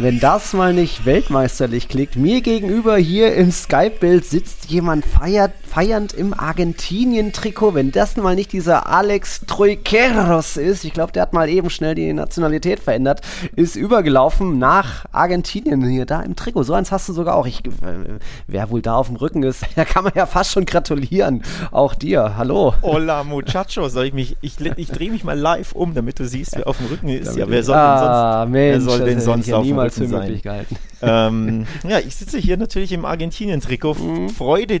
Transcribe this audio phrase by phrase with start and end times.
[0.00, 6.12] Wenn das mal nicht weltmeisterlich klingt, mir gegenüber hier im Skype-Bild sitzt jemand feiert, feiernd
[6.12, 7.72] im Argentinien-Trikot.
[7.72, 11.94] Wenn das mal nicht dieser Alex Troikeros ist, ich glaube, der hat mal eben schnell
[11.94, 13.20] die Nationalität verändert,
[13.54, 16.64] ist übergelaufen nach Argentinien hier da im Trikot.
[16.64, 17.46] So eins hast du sogar auch.
[17.46, 18.18] Ich, äh,
[18.48, 21.44] wer wohl da auf dem Rücken ist, da kann man ja fast schon gratulieren.
[21.70, 22.36] Auch dir.
[22.36, 22.74] Hallo.
[22.82, 23.88] Hola, Muchacho.
[23.88, 26.78] Soll ich mich, ich, ich drehe mich mal live um, damit du siehst, wer auf
[26.78, 27.36] dem Rücken ist.
[27.36, 30.76] Ja, wer soll ah, denn sonst, Mensch, wer soll denn sonst auf dem möglich gehalten.
[31.00, 34.28] Ähm, ja, ich sitze hier natürlich im Argentinien-Trikot, mhm.
[34.30, 34.80] Freude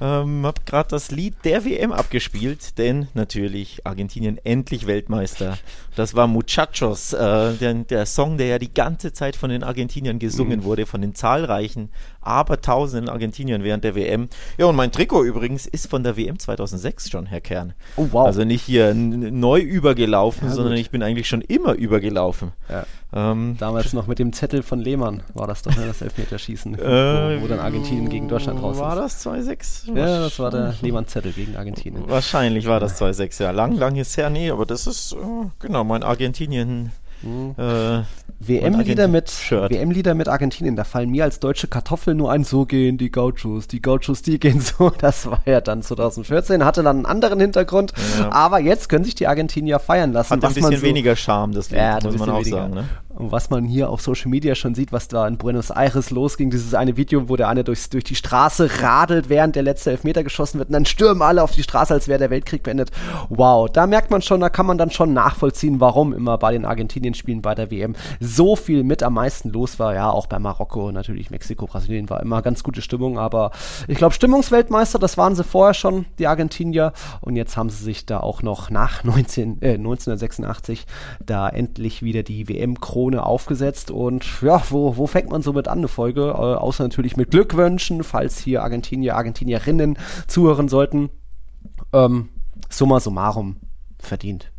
[0.00, 5.58] Ähm, hab gerade das Lied der WM abgespielt, denn natürlich Argentinien endlich Weltmeister.
[5.96, 10.18] Das war Muchachos, äh, der, der, Song, der ja die ganze Zeit von den Argentiniern
[10.18, 10.64] gesungen mhm.
[10.64, 14.28] wurde, von den zahlreichen, abertausenden Argentiniern während der WM.
[14.58, 17.72] Ja, und mein Trikot übrigens ist von der WM 2006 schon, Herr Kern.
[17.96, 18.26] Oh, wow.
[18.26, 22.52] Also nicht hier neu übergelaufen, ja, sondern ich bin eigentlich schon immer übergelaufen.
[22.68, 22.86] Ja.
[23.10, 27.38] Ähm, Damals noch mit dem Zettel von Lehmann war das doch ne, das Elfmeterschießen, äh,
[27.38, 28.82] wo, wo, dann Argentinien gegen Deutschland raus ist.
[28.82, 29.87] War das 2-6?
[29.94, 32.04] Ja, das war der Lehmann-Zettel gegen Argentinien.
[32.08, 33.50] Wahrscheinlich war das 2-6, ja.
[33.50, 35.16] Lang, lang ist her, nee, aber das ist, äh,
[35.58, 37.54] genau, mein Argentinien Mhm.
[37.58, 38.02] Äh,
[38.40, 42.96] WM-Lieder mit, WM mit Argentinien, da fallen mir als deutsche Kartoffel nur ein, so gehen
[42.96, 44.90] die Gauchos, die Gauchos, die gehen so.
[44.98, 48.30] Das war ja dann 2014, hatte dann einen anderen Hintergrund, ja.
[48.30, 50.30] aber jetzt können sich die Argentinier feiern lassen.
[50.30, 52.56] Hat ein bisschen so, weniger Charme, das Lied, ja, muss man auch weniger.
[52.58, 52.74] sagen.
[52.74, 52.84] Ne?
[53.20, 56.72] Was man hier auf Social Media schon sieht, was da in Buenos Aires losging, dieses
[56.72, 60.58] eine Video, wo der eine durchs, durch die Straße radelt, während der letzte Elfmeter geschossen
[60.58, 62.92] wird und dann stürmen alle auf die Straße, als wäre der Weltkrieg beendet.
[63.28, 66.64] Wow, da merkt man schon, da kann man dann schon nachvollziehen, warum immer bei den
[66.64, 69.96] Argentinien-Spielen bei der WM so viel mit am meisten los war.
[69.96, 73.50] Ja, auch bei Marokko, natürlich Mexiko, Brasilien war immer ganz gute Stimmung, aber
[73.88, 76.92] ich glaube, Stimmungsweltmeister, das waren sie vorher schon, die Argentinier.
[77.20, 80.86] Und jetzt haben sie sich da auch noch nach 19, äh, 1986
[81.26, 83.90] da endlich wieder die WM-Krone aufgesetzt.
[83.90, 86.22] Und ja, wo, wo fängt man so mit an, eine Folge?
[86.22, 91.10] Äh, außer natürlich mit Glückwünschen, falls hier Argentinier, Argentinierinnen zuhören sollten.
[91.92, 92.28] Ähm,
[92.68, 93.56] summa summarum
[93.98, 94.50] verdient.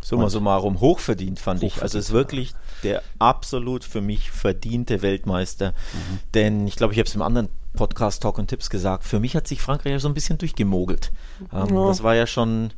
[0.00, 1.82] Summa summarum hochverdient, fand hochverdient, ich.
[1.82, 5.72] Also es ist wirklich der absolut für mich verdiente Weltmeister.
[5.72, 6.18] Mhm.
[6.34, 9.36] Denn ich glaube, ich habe es im anderen Podcast Talk und Tipps gesagt, für mich
[9.36, 11.12] hat sich Frankreich ja so ein bisschen durchgemogelt.
[11.52, 11.86] Ähm, ja.
[11.86, 12.72] Das war ja schon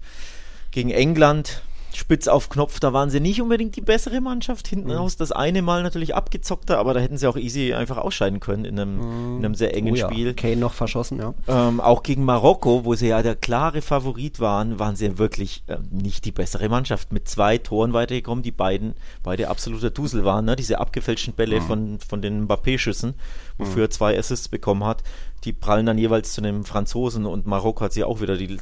[0.70, 1.62] gegen England
[1.96, 4.68] spitz auf Knopf, da waren sie nicht unbedingt die bessere Mannschaft.
[4.68, 4.96] Hinten mhm.
[4.96, 8.64] raus das eine Mal natürlich abgezockter, aber da hätten sie auch easy einfach ausscheiden können
[8.64, 9.38] in einem, mhm.
[9.38, 10.10] in einem sehr engen oh ja.
[10.10, 10.34] Spiel.
[10.34, 11.34] Kane noch verschossen, ja.
[11.48, 15.78] Ähm, auch gegen Marokko, wo sie ja der klare Favorit waren, waren sie wirklich äh,
[15.90, 17.12] nicht die bessere Mannschaft.
[17.12, 20.56] Mit zwei Toren weitergekommen, die beiden, beide absoluter Dusel waren, ne?
[20.56, 21.64] diese abgefälschten Bälle mhm.
[21.64, 23.14] von, von den Mbappé-Schüssen,
[23.60, 23.92] wofür er mhm.
[23.92, 25.02] zwei Assists bekommen hat
[25.44, 28.58] die prallen dann jeweils zu einem Franzosen und Marokko hat sie auch wieder die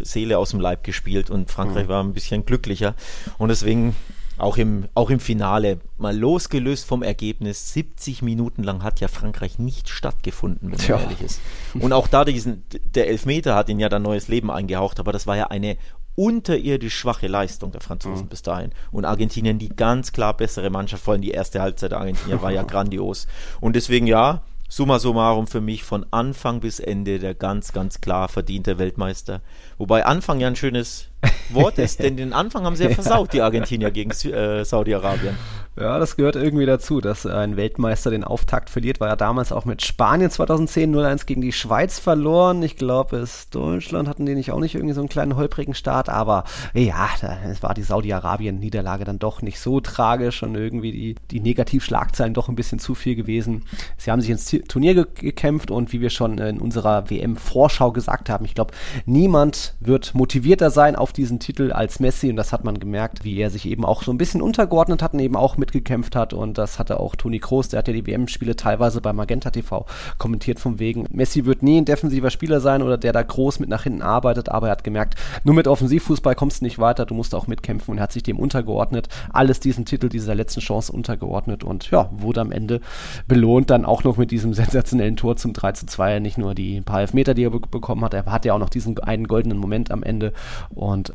[0.00, 1.88] Seele aus dem Leib gespielt und Frankreich mhm.
[1.88, 2.94] war ein bisschen glücklicher.
[3.38, 3.96] Und deswegen
[4.36, 9.58] auch im, auch im Finale, mal losgelöst vom Ergebnis, 70 Minuten lang hat ja Frankreich
[9.58, 11.40] nicht stattgefunden, wenn man ehrlich ist.
[11.74, 12.62] Und auch da diesen,
[12.94, 15.76] der Elfmeter hat ihn ja dann neues Leben eingehaucht, aber das war ja eine
[16.18, 18.28] unterirdisch schwache Leistung der Franzosen mhm.
[18.28, 18.72] bis dahin.
[18.90, 22.50] Und Argentinien die ganz klar bessere Mannschaft, vor allem die erste Halbzeit der Argentinier war
[22.50, 23.28] ja grandios.
[23.60, 28.28] Und deswegen ja, summa summarum für mich von Anfang bis Ende der ganz, ganz klar
[28.28, 29.42] verdiente Weltmeister.
[29.78, 31.08] Wobei Anfang ja ein schönes
[31.50, 35.38] Wort ist, denn den Anfang haben sie ja versaut, die Argentinier gegen äh, Saudi-Arabien.
[35.80, 38.98] Ja, das gehört irgendwie dazu, dass ein Weltmeister den Auftakt verliert.
[38.98, 42.64] War ja damals auch mit Spanien 2010 0-1 gegen die Schweiz verloren.
[42.64, 46.08] Ich glaube, es Deutschland hatten die nicht auch nicht irgendwie so einen kleinen holprigen Start.
[46.08, 46.42] Aber
[46.74, 47.08] ja,
[47.48, 52.48] es war die Saudi-Arabien-Niederlage dann doch nicht so tragisch und irgendwie die, die Negativschlagzeilen doch
[52.48, 53.64] ein bisschen zu viel gewesen.
[53.98, 58.30] Sie haben sich ins Turnier ge gekämpft und wie wir schon in unserer WM-Vorschau gesagt
[58.30, 58.74] haben, ich glaube,
[59.06, 63.38] niemand wird motivierter sein auf diesen Titel als Messi und das hat man gemerkt, wie
[63.38, 66.32] er sich eben auch so ein bisschen untergeordnet hat und eben auch mit mitgekämpft hat.
[66.32, 69.86] Und das hatte auch Toni Kroos, der hat ja die WM-Spiele teilweise bei Magenta TV
[70.16, 73.68] kommentiert vom wegen, Messi wird nie ein defensiver Spieler sein oder der da groß mit
[73.68, 77.14] nach hinten arbeitet, aber er hat gemerkt, nur mit Offensivfußball kommst du nicht weiter, du
[77.14, 77.92] musst auch mitkämpfen.
[77.92, 81.64] Und er hat sich dem untergeordnet, alles diesem Titel, dieser letzten Chance untergeordnet.
[81.64, 82.80] Und ja, wurde am Ende
[83.26, 86.80] belohnt, dann auch noch mit diesem sensationellen Tor zum 3 zu 2, nicht nur die
[86.80, 89.58] paar Elfmeter, die er be bekommen hat, er hat ja auch noch diesen einen goldenen
[89.58, 90.32] Moment am Ende.
[90.70, 91.12] Und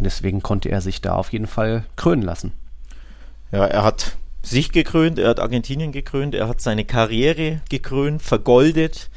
[0.00, 2.52] deswegen konnte er sich da auf jeden Fall krönen lassen.
[3.52, 9.10] Ja, er hat sich gekrönt, er hat Argentinien gekrönt, er hat seine Karriere gekrönt, vergoldet.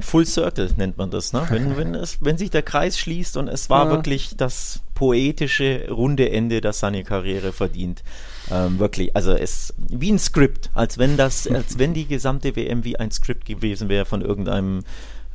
[0.00, 1.46] Full Circle nennt man das, ne?
[1.48, 3.90] wenn, wenn, es, wenn sich der Kreis schließt und es war ja.
[3.92, 8.02] wirklich das poetische runde Ende, das seine Karriere verdient.
[8.50, 12.84] Ähm, wirklich, also es wie ein Skript, als wenn das, als wenn die gesamte WM
[12.84, 14.84] wie ein Skript gewesen wäre von irgendeinem,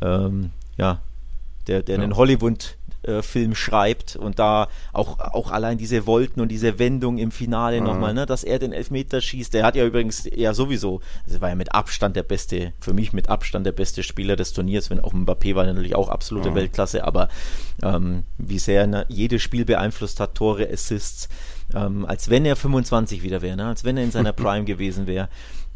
[0.02, 1.00] ähm, ja,
[1.68, 2.04] der, der ja.
[2.04, 7.18] einen Hollywood äh, Film schreibt und da auch, auch allein diese Wolken und diese Wendung
[7.18, 7.88] im Finale mhm.
[7.88, 9.54] nochmal, ne, dass er den Elfmeter schießt.
[9.54, 13.14] Der hat ja übrigens ja sowieso, also war ja mit Abstand der beste, für mich
[13.14, 16.56] mit Abstand der beste Spieler des Turniers, wenn auch Mbappé war natürlich auch absolute mhm.
[16.56, 17.30] Weltklasse, aber
[17.82, 21.30] ähm, wie sehr ne, jedes Spiel beeinflusst hat, Tore, Assists,
[21.74, 25.08] ähm, als wenn er 25 wieder wäre, ne, als wenn er in seiner Prime gewesen
[25.08, 25.30] wäre.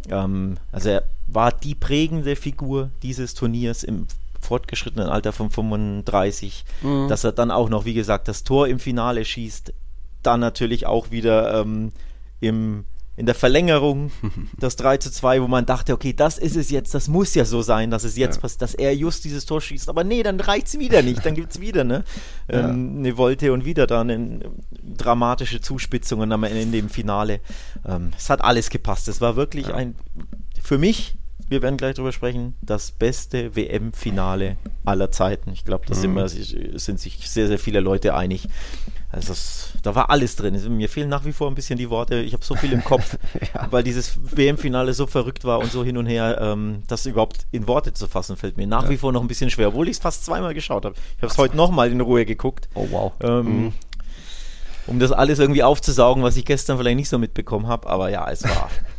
[0.10, 4.08] Ähm, also er war die prägende Figur dieses Turniers im
[4.42, 7.08] fortgeschrittenen Alter von 35, mhm.
[7.08, 9.74] dass er dann auch noch, wie gesagt, das Tor im Finale schießt,
[10.24, 11.92] dann natürlich auch wieder ähm,
[12.40, 12.86] im,
[13.18, 14.12] in der Verlängerung
[14.60, 17.46] das 3 zu 2, wo man dachte, okay, das ist es jetzt, das muss ja
[17.46, 18.42] so sein, dass es jetzt ja.
[18.42, 19.90] passiert, dass er just dieses Tor schießt.
[19.90, 22.04] Aber nee, dann reicht es wieder nicht, dann gibt es wieder ne,
[22.52, 22.70] ja.
[22.70, 24.40] ähm, eine Wolte und wieder dann eine,
[24.98, 27.40] dramatische Zuspitzungen am Ende im Finale.
[27.86, 29.08] Ähm, es hat alles gepasst.
[29.08, 29.76] Es war wirklich ja.
[29.76, 29.96] ein,
[30.62, 31.16] für mich
[31.50, 35.52] wir werden gleich darüber sprechen, das beste WM-Finale aller Zeiten.
[35.52, 36.28] Ich glaube, da mhm.
[36.28, 38.48] sind, sind sich sehr, sehr viele Leute einig.
[39.14, 40.58] Also das, da war alles drin.
[40.78, 42.22] Mir fehlen nach wie vor ein bisschen die Worte.
[42.22, 43.18] Ich habe so viel im Kopf,
[43.54, 43.68] ja.
[43.70, 47.68] weil dieses WM-Finale so verrückt war und so hin und her, ähm, das überhaupt in
[47.68, 48.90] Worte zu fassen, fällt mir nach ja.
[48.90, 50.96] wie vor noch ein bisschen schwer, obwohl ich es fast zweimal geschaut habe.
[51.18, 52.70] Ich habe es heute nochmal in Ruhe geguckt.
[52.74, 53.12] Oh wow.
[53.22, 53.74] Ähm, mhm.
[54.88, 57.88] Um das alles irgendwie aufzusaugen, was ich gestern vielleicht nicht so mitbekommen habe.
[57.90, 58.70] Aber ja, es war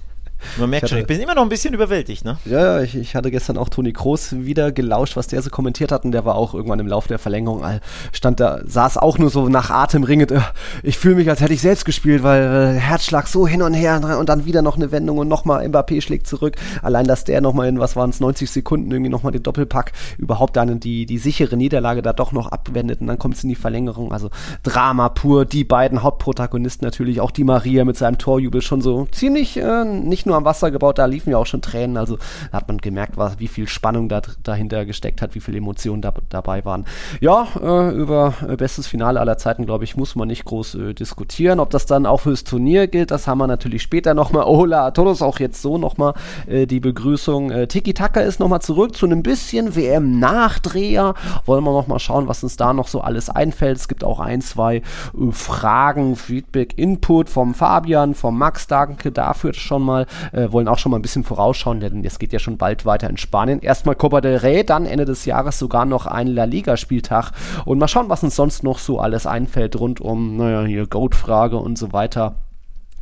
[0.58, 2.38] Man merkt ich schon, ich bin immer noch ein bisschen überwältigt, ne?
[2.44, 6.04] Ja, ich, ich hatte gestern auch Toni Kroos wieder gelauscht, was der so kommentiert hat
[6.04, 7.64] und der war auch irgendwann im Laufe der Verlängerung,
[8.12, 10.40] stand da, saß auch nur so nach Atem ringend, äh,
[10.82, 14.00] ich fühle mich, als hätte ich selbst gespielt, weil äh, Herzschlag so hin und her
[14.18, 16.56] und dann wieder noch eine Wendung und nochmal Mbappé schlägt zurück.
[16.82, 20.56] Allein, dass der nochmal in, was waren es, 90 Sekunden irgendwie nochmal den Doppelpack überhaupt
[20.56, 23.54] dann die, die sichere Niederlage da doch noch abwendet und dann kommt es in die
[23.54, 24.12] Verlängerung.
[24.12, 24.30] Also
[24.62, 29.56] Drama pur, die beiden Hauptprotagonisten natürlich, auch die Maria mit seinem Torjubel schon so ziemlich,
[29.58, 31.96] äh, nicht nur nur am Wasser gebaut, da liefen ja auch schon Tränen.
[31.96, 32.16] Also
[32.50, 36.02] da hat man gemerkt, was, wie viel Spannung da, dahinter gesteckt hat, wie viele Emotionen
[36.02, 36.86] da, dabei waren.
[37.20, 40.94] Ja, äh, über äh, bestes Finale aller Zeiten, glaube ich, muss man nicht groß äh,
[40.94, 41.60] diskutieren.
[41.60, 44.44] Ob das dann auch fürs Turnier gilt, das haben wir natürlich später nochmal.
[44.44, 46.14] Hola, todos auch jetzt so nochmal
[46.46, 47.50] äh, die Begrüßung.
[47.50, 51.14] Äh, Tiki Taka ist nochmal zurück zu einem bisschen WM-Nachdreher.
[51.44, 53.76] Wollen wir nochmal schauen, was uns da noch so alles einfällt.
[53.76, 54.82] Es gibt auch ein, zwei äh,
[55.30, 58.66] Fragen, Feedback, Input vom Fabian, vom Max.
[58.66, 62.32] Danke dafür schon mal äh, wollen auch schon mal ein bisschen vorausschauen, denn es geht
[62.32, 63.60] ja schon bald weiter in Spanien.
[63.60, 67.32] Erstmal Copa del Rey, dann Ende des Jahres sogar noch ein La Liga-Spieltag
[67.64, 71.56] und mal schauen, was uns sonst noch so alles einfällt rund um, naja, hier Goat-Frage
[71.56, 72.34] und so weiter.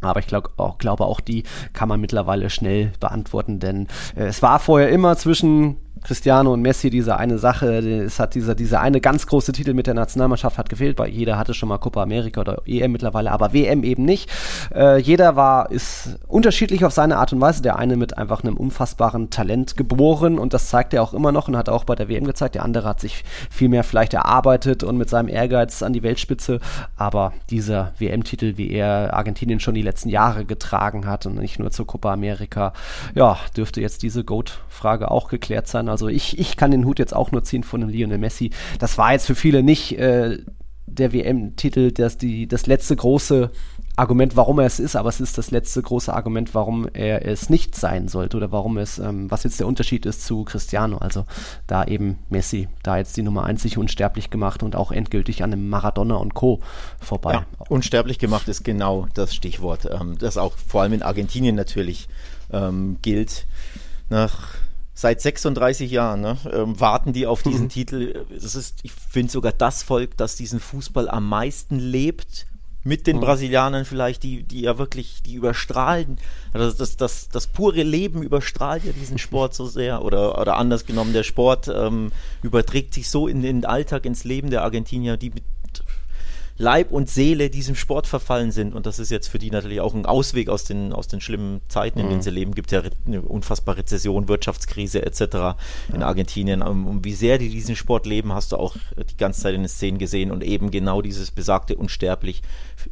[0.02, 3.86] Aber ich glaub, auch, glaube, auch die kann man mittlerweile schnell beantworten, denn
[4.16, 8.54] äh, es war vorher immer zwischen Cristiano und Messi diese eine Sache, es hat dieser,
[8.54, 11.78] dieser eine ganz große Titel mit der Nationalmannschaft hat gefehlt, weil jeder hatte schon mal
[11.78, 14.30] Copa America oder EM mittlerweile, aber WM eben nicht.
[14.74, 17.62] Äh, jeder war, ist unterschiedlich auf seine Art und Weise.
[17.62, 21.48] Der eine mit einfach einem unfassbaren Talent geboren und das zeigt er auch immer noch
[21.48, 22.54] und hat auch bei der WM gezeigt.
[22.54, 26.60] Der andere hat sich viel mehr vielleicht erarbeitet und mit seinem Ehrgeiz an die Weltspitze,
[26.96, 31.70] aber dieser WM-Titel, wie er Argentinien schon die letzten Jahre getragen hat und nicht nur
[31.70, 32.72] zur Copa America,
[33.14, 35.89] ja, dürfte jetzt diese Goat-Frage auch geklärt sein.
[35.90, 38.50] Also ich, ich kann den Hut jetzt auch nur ziehen von dem Lionel Messi.
[38.78, 40.38] Das war jetzt für viele nicht äh,
[40.90, 43.50] der WM-Titel, das, das letzte große
[43.96, 47.50] Argument, warum er es ist, aber es ist das letzte große Argument, warum er es
[47.50, 50.98] nicht sein sollte oder warum es, ähm, was jetzt der Unterschied ist zu Cristiano.
[50.98, 51.26] Also
[51.66, 55.52] da eben Messi, da jetzt die Nummer 1 sich unsterblich gemacht und auch endgültig an
[55.52, 56.60] einem Maradona und Co.
[57.00, 57.34] vorbei.
[57.34, 62.08] Ja, unsterblich gemacht ist genau das Stichwort, ähm, das auch vor allem in Argentinien natürlich
[62.52, 63.46] ähm, gilt.
[64.08, 64.54] Nach
[65.00, 67.68] seit 36 Jahren ne, ähm, warten die auf diesen mhm.
[67.70, 68.26] Titel.
[68.28, 72.46] Das ist, ich finde sogar das Volk, das diesen Fußball am meisten lebt.
[72.82, 73.20] Mit den mhm.
[73.20, 76.18] Brasilianern vielleicht, die, die ja wirklich, die überstrahlen.
[76.52, 80.02] Also das, das, das, pure Leben überstrahlt ja diesen Sport so sehr.
[80.02, 82.10] Oder, oder anders genommen, der Sport ähm,
[82.42, 85.44] überträgt sich so in den Alltag, ins Leben der Argentinier, die mit
[86.60, 88.74] Leib und Seele diesem Sport verfallen sind.
[88.74, 91.62] Und das ist jetzt für die natürlich auch ein Ausweg aus den, aus den schlimmen
[91.68, 92.22] Zeiten, in denen mhm.
[92.22, 92.54] sie leben.
[92.54, 95.56] Gibt ja eine unfassbare Rezession, Wirtschaftskrise etc.
[95.90, 96.60] in Argentinien.
[96.60, 98.76] Um, wie sehr die diesen Sport leben, hast du auch
[99.10, 100.30] die ganze Zeit in den Szenen gesehen.
[100.30, 102.42] Und eben genau dieses besagte unsterblich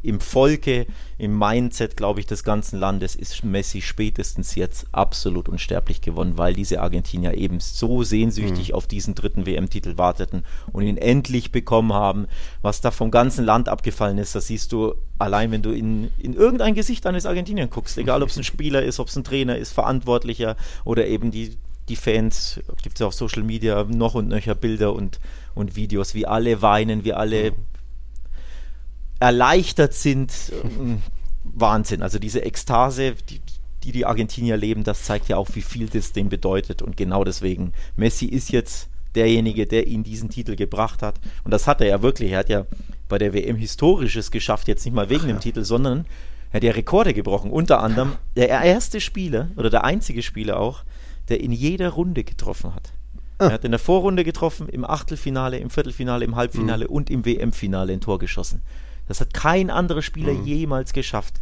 [0.01, 6.01] im Volke, im Mindset, glaube ich, des ganzen Landes ist Messi spätestens jetzt absolut unsterblich
[6.01, 8.75] gewonnen, weil diese Argentinier eben so sehnsüchtig mhm.
[8.75, 12.27] auf diesen dritten WM-Titel warteten und ihn endlich bekommen haben,
[12.61, 14.35] was da vom ganzen Land abgefallen ist.
[14.35, 17.97] Das siehst du allein, wenn du in, in irgendein Gesicht eines Argentinier guckst.
[17.97, 20.55] Egal, ob es ein Spieler ist, ob es ein Trainer ist, Verantwortlicher
[20.85, 21.57] oder eben die,
[21.89, 22.59] die Fans.
[22.81, 25.19] Gibt es ja auf Social Media noch und nöcher Bilder und,
[25.55, 27.53] und Videos, wie alle weinen, wie alle
[29.19, 30.33] erleichtert sind.
[31.43, 32.01] Wahnsinn.
[32.01, 33.41] Also diese Ekstase, die,
[33.83, 36.81] die die Argentinier leben, das zeigt ja auch, wie viel das dem bedeutet.
[36.81, 41.15] Und genau deswegen, Messi ist jetzt derjenige, der ihn diesen Titel gebracht hat.
[41.43, 42.31] Und das hat er ja wirklich.
[42.31, 42.65] Er hat ja
[43.07, 45.41] bei der WM Historisches geschafft, jetzt nicht mal wegen Ach, dem ja.
[45.41, 46.05] Titel, sondern
[46.51, 47.51] er hat ja Rekorde gebrochen.
[47.51, 50.83] Unter anderem der erste Spieler oder der einzige Spieler auch,
[51.29, 52.93] der in jeder Runde getroffen hat.
[53.39, 53.45] Ah.
[53.45, 56.91] Er hat in der Vorrunde getroffen, im Achtelfinale, im Viertelfinale, im Halbfinale mhm.
[56.91, 58.61] und im WM-Finale ein Tor geschossen.
[59.09, 60.45] Das hat kein anderer Spieler mhm.
[60.45, 61.35] jemals geschafft.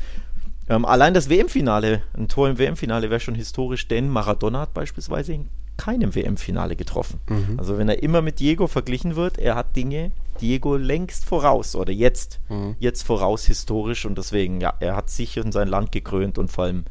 [0.69, 5.33] Ähm, allein das WM-Finale, ein Tor im WM-Finale wäre schon historisch, denn Maradona hat beispielsweise
[5.33, 7.19] in keinem WM-Finale getroffen.
[7.29, 7.59] Mhm.
[7.59, 11.91] Also wenn er immer mit Diego verglichen wird, er hat Dinge Diego längst voraus oder
[11.91, 12.75] jetzt, mhm.
[12.79, 16.65] jetzt voraus historisch und deswegen, ja, er hat sich und sein Land gekrönt und vor
[16.65, 16.85] allem,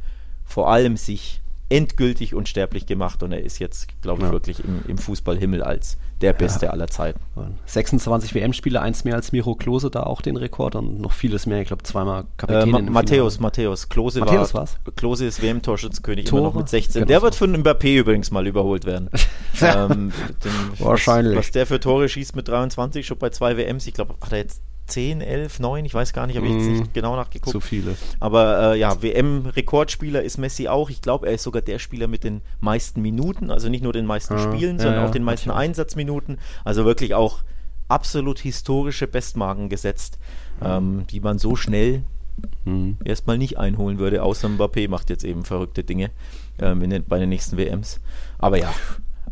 [0.44, 4.32] vor allem sich endgültig unsterblich gemacht und er ist jetzt, glaube ich, ja.
[4.32, 6.72] wirklich im, im Fußballhimmel als der Beste ja.
[6.72, 7.20] aller Zeiten.
[7.66, 11.60] 26 WM-Spiele, eins mehr als Miro Klose, da auch den Rekord und noch vieles mehr.
[11.60, 12.68] Ich glaube, zweimal Kapitän.
[12.68, 13.88] Äh, Ma Matthäus, Matthäus.
[13.88, 14.78] Klose Matthäus war, war's?
[14.94, 17.00] Klose ist WM-Torschützenkönig immer noch mit 16.
[17.00, 19.10] Genau der wird von Mbappé übrigens mal überholt werden.
[19.60, 20.12] ähm,
[20.44, 21.36] den, Wahrscheinlich.
[21.36, 23.86] Was, was der für Tore schießt mit 23, schon bei zwei WMs.
[23.86, 26.66] Ich glaube, hat er jetzt 10, 11, 9, ich weiß gar nicht, habe ich jetzt
[26.66, 26.92] nicht mhm.
[26.92, 27.52] genau nachgeguckt.
[27.52, 27.96] Zu viele.
[28.20, 30.90] Aber äh, ja, WM-Rekordspieler ist Messi auch.
[30.90, 34.06] Ich glaube, er ist sogar der Spieler mit den meisten Minuten, also nicht nur den
[34.06, 35.70] meisten ah, Spielen, sondern ja, auch den meisten natürlich.
[35.70, 36.38] Einsatzminuten.
[36.64, 37.40] Also wirklich auch
[37.88, 40.18] absolut historische Bestmarken gesetzt,
[40.60, 40.66] mhm.
[40.66, 42.02] ähm, die man so schnell
[42.64, 42.98] mhm.
[43.04, 46.10] erstmal nicht einholen würde, außer Mbappé macht jetzt eben verrückte Dinge
[46.58, 48.00] ähm, den, bei den nächsten WMs.
[48.38, 48.72] Aber ja,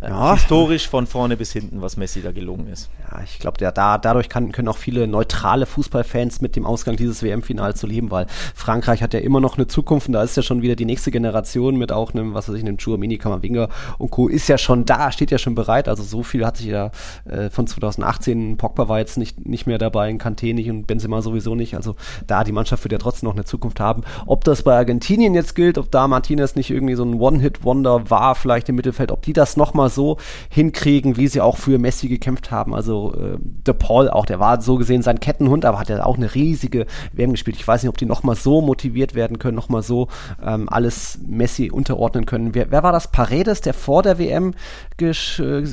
[0.08, 0.34] ja.
[0.34, 2.90] historisch von vorne bis hinten, was Messi da gelungen ist.
[3.10, 7.22] Ja, ich glaube, da, dadurch kann, können auch viele neutrale Fußballfans mit dem Ausgang dieses
[7.22, 10.42] WM-Finals zu leben, weil Frankreich hat ja immer noch eine Zukunft und da ist ja
[10.42, 13.68] schon wieder die nächste Generation mit auch einem, was weiß ich, einem Chouamini, Kamavinga
[13.98, 14.28] und Co.
[14.28, 15.88] ist ja schon da, steht ja schon bereit.
[15.88, 16.90] Also so viel hat sich ja
[17.24, 21.22] äh, von 2018, Pogba war jetzt nicht, nicht mehr dabei, in Kanté nicht und Benzema
[21.22, 21.76] sowieso nicht.
[21.76, 21.96] Also
[22.26, 24.02] da, die Mannschaft wird ja trotzdem noch eine Zukunft haben.
[24.26, 28.34] Ob das bei Argentinien jetzt gilt, ob da Martinez nicht irgendwie so ein One-Hit-Wonder war,
[28.34, 32.50] vielleicht im Mittelfeld, ob die das nochmal so hinkriegen, wie sie auch für Messi gekämpft
[32.50, 32.74] haben.
[32.74, 36.16] Also äh, De Paul auch, der war so gesehen sein Kettenhund, aber hat ja auch
[36.16, 37.56] eine riesige WM gespielt.
[37.56, 40.08] Ich weiß nicht, ob die nochmal so motiviert werden können, nochmal so
[40.44, 42.54] ähm, alles Messi unterordnen können.
[42.54, 43.10] Wer, wer, war das?
[43.10, 44.54] Paredes, der vor der WM
[45.00, 45.12] äh,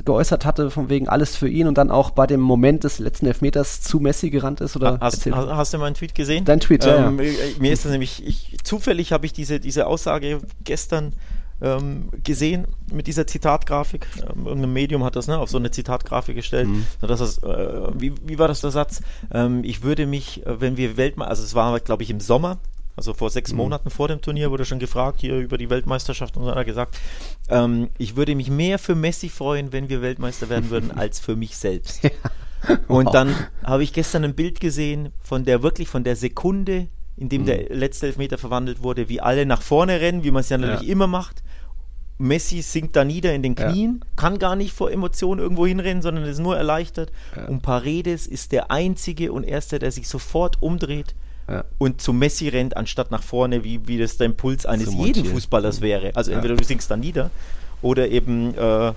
[0.05, 3.25] geäußert hatte, von wegen alles für ihn und dann auch bei dem Moment des letzten
[3.25, 4.75] Elfmeters zu Messi gerannt ist?
[4.75, 6.45] Oder hast, hast, hast du meinen Tweet gesehen?
[6.45, 7.33] Dein Tweet, ähm, ja.
[7.59, 11.13] Mir ist das nämlich, ich, zufällig habe ich diese, diese Aussage gestern
[11.61, 14.07] ähm, gesehen mit dieser Zitatgrafik.
[14.17, 16.67] Ähm, irgendein Medium hat das ne, auf so eine Zitatgrafik gestellt.
[16.67, 16.85] Mhm.
[17.01, 19.01] Dass das, äh, wie, wie war das der Satz?
[19.31, 22.57] Ähm, ich würde mich, äh, wenn wir Weltmeister, also es war, glaube ich, im Sommer,
[22.95, 23.57] also vor sechs mhm.
[23.57, 26.65] Monaten vor dem Turnier wurde schon gefragt hier über die Weltmeisterschaft und so hat er
[26.65, 26.97] gesagt,
[27.49, 31.35] ähm, ich würde mich mehr für Messi freuen, wenn wir Weltmeister werden würden, als für
[31.35, 32.03] mich selbst.
[32.03, 32.09] Ja.
[32.87, 33.13] Und wow.
[33.13, 37.41] dann habe ich gestern ein Bild gesehen von der wirklich von der Sekunde, in dem
[37.41, 37.45] mhm.
[37.47, 40.87] der letzte Elfmeter verwandelt wurde, wie alle nach vorne rennen, wie man es ja natürlich
[40.87, 40.91] ja.
[40.91, 41.41] immer macht.
[42.21, 44.07] Messi sinkt da nieder in den Knien, ja.
[44.15, 47.11] kann gar nicht vor Emotionen irgendwo hinrennen, sondern ist nur erleichtert.
[47.35, 47.45] Ja.
[47.45, 51.15] Und Paredes ist der einzige und erste, der sich sofort umdreht
[51.49, 51.63] ja.
[51.77, 55.81] und zu Messi rennt, anstatt nach vorne, wie, wie das der Impuls eines jeden Fußballers
[55.81, 56.15] wäre.
[56.15, 57.31] Also entweder du sinkst da nieder
[57.81, 58.93] oder eben äh,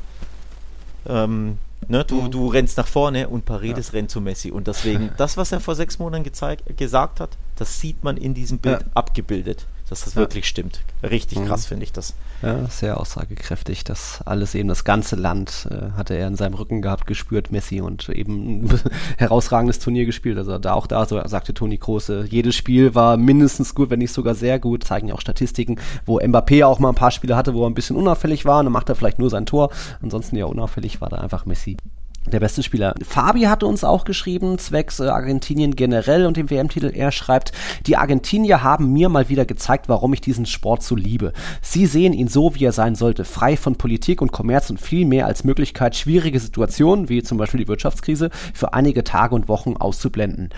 [1.07, 2.31] ähm, ne, du, mhm.
[2.31, 4.51] du rennst nach vorne und Paredes rennt zu Messi.
[4.51, 8.35] Und deswegen, das, was er vor sechs Monaten gezeigt, gesagt hat, das sieht man in
[8.35, 10.23] diesem Bild abgebildet dass das ja.
[10.23, 10.81] wirklich stimmt.
[11.09, 11.47] Richtig mhm.
[11.47, 12.15] krass finde ich das.
[12.43, 13.85] Ja, sehr aussagekräftig.
[13.85, 17.81] Das alles eben, das ganze Land äh, hatte er in seinem Rücken gehabt, gespürt, Messi
[17.81, 18.81] und eben ein
[19.19, 20.37] herausragendes Turnier gespielt.
[20.37, 24.13] Also da auch da, so sagte Toni Große, jedes Spiel war mindestens gut, wenn nicht
[24.13, 24.83] sogar sehr gut.
[24.83, 27.75] Zeigen ja auch Statistiken, wo Mbappé auch mal ein paar Spiele hatte, wo er ein
[27.75, 28.59] bisschen unauffällig war.
[28.59, 29.71] Und dann macht er vielleicht nur sein Tor.
[30.03, 31.77] Ansonsten ja unauffällig war da einfach Messi
[32.27, 32.95] der beste Spieler.
[33.07, 36.91] Fabi hatte uns auch geschrieben, zwecks äh, Argentinien generell und dem WM-Titel.
[36.95, 37.53] Er schreibt,
[37.87, 41.33] die Argentinier haben mir mal wieder gezeigt, warum ich diesen Sport so liebe.
[41.61, 45.05] Sie sehen ihn so, wie er sein sollte, frei von Politik und Kommerz und viel
[45.05, 49.77] mehr als Möglichkeit, schwierige Situationen, wie zum Beispiel die Wirtschaftskrise, für einige Tage und Wochen
[49.77, 50.49] auszublenden.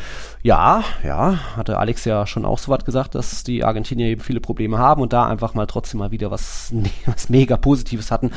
[0.43, 4.41] Ja, ja, hatte Alex ja schon auch so was gesagt, dass die Argentinier eben viele
[4.41, 6.73] Probleme haben und da einfach mal trotzdem mal wieder was,
[7.07, 8.31] was mega Positives hatten.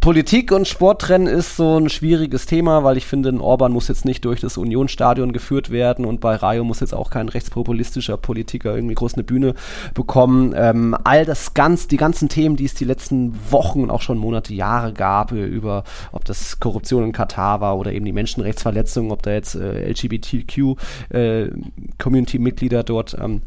[0.00, 3.72] Politik und Sport trennen ist so ein schwieriges Thema Thema, weil ich finde, ein Orban
[3.72, 7.28] muss jetzt nicht durch das Unionsstadion geführt werden und bei Rayo muss jetzt auch kein
[7.28, 9.54] rechtspopulistischer Politiker irgendwie groß eine Bühne
[9.94, 10.54] bekommen.
[10.56, 14.18] Ähm, all das ganz, die ganzen Themen, die es die letzten Wochen und auch schon
[14.18, 19.12] Monate, Jahre gab, äh, über ob das Korruption in Katar war oder eben die Menschenrechtsverletzungen,
[19.12, 23.42] ob da jetzt äh, LGBTQ-Community-Mitglieder äh, dort ähm,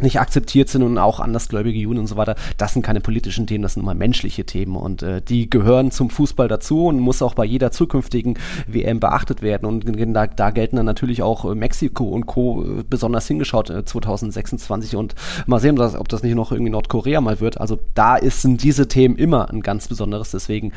[0.00, 3.62] nicht akzeptiert sind und auch andersgläubige Juden und so weiter, das sind keine politischen Themen,
[3.62, 7.34] das sind immer menschliche Themen und äh, die gehören zum Fußball dazu und muss auch
[7.34, 12.04] bei jeder zukünftigen WM beachtet werden und da, da gelten dann natürlich auch äh, Mexiko
[12.04, 12.64] und Co.
[12.64, 15.14] Äh, besonders hingeschaut äh, 2026 und
[15.46, 17.60] mal sehen, dass, ob das nicht noch irgendwie Nordkorea mal wird.
[17.60, 20.72] Also da ist, sind diese Themen immer ein ganz besonderes, deswegen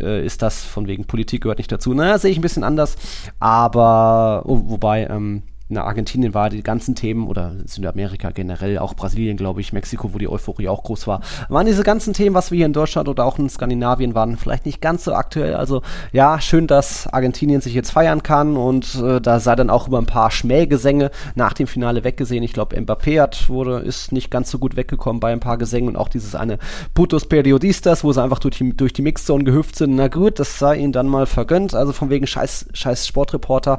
[0.00, 1.94] äh, ist das von wegen Politik gehört nicht dazu.
[1.94, 2.96] Naja, sehe ich ein bisschen anders,
[3.38, 9.36] aber oh, wobei ähm, in Argentinien war die ganzen Themen oder Südamerika generell, auch Brasilien,
[9.36, 12.56] glaube ich, Mexiko, wo die Euphorie auch groß war, waren diese ganzen Themen, was wir
[12.56, 15.54] hier in Deutschland oder auch in Skandinavien waren, vielleicht nicht ganz so aktuell.
[15.54, 19.88] Also ja, schön, dass Argentinien sich jetzt feiern kann und äh, da sei dann auch
[19.88, 22.42] über ein paar Schmähgesänge nach dem Finale weggesehen.
[22.42, 25.88] Ich glaube, Mbappé hat, wurde, ist nicht ganz so gut weggekommen bei ein paar Gesängen
[25.88, 26.58] und auch dieses eine
[26.92, 29.96] Putos Periodistas, wo sie einfach durch die, durch die Mixzone gehüpft sind.
[29.96, 31.74] Na gut, das sei ihnen dann mal vergönnt.
[31.74, 33.78] Also von wegen scheiß, scheiß Sportreporter.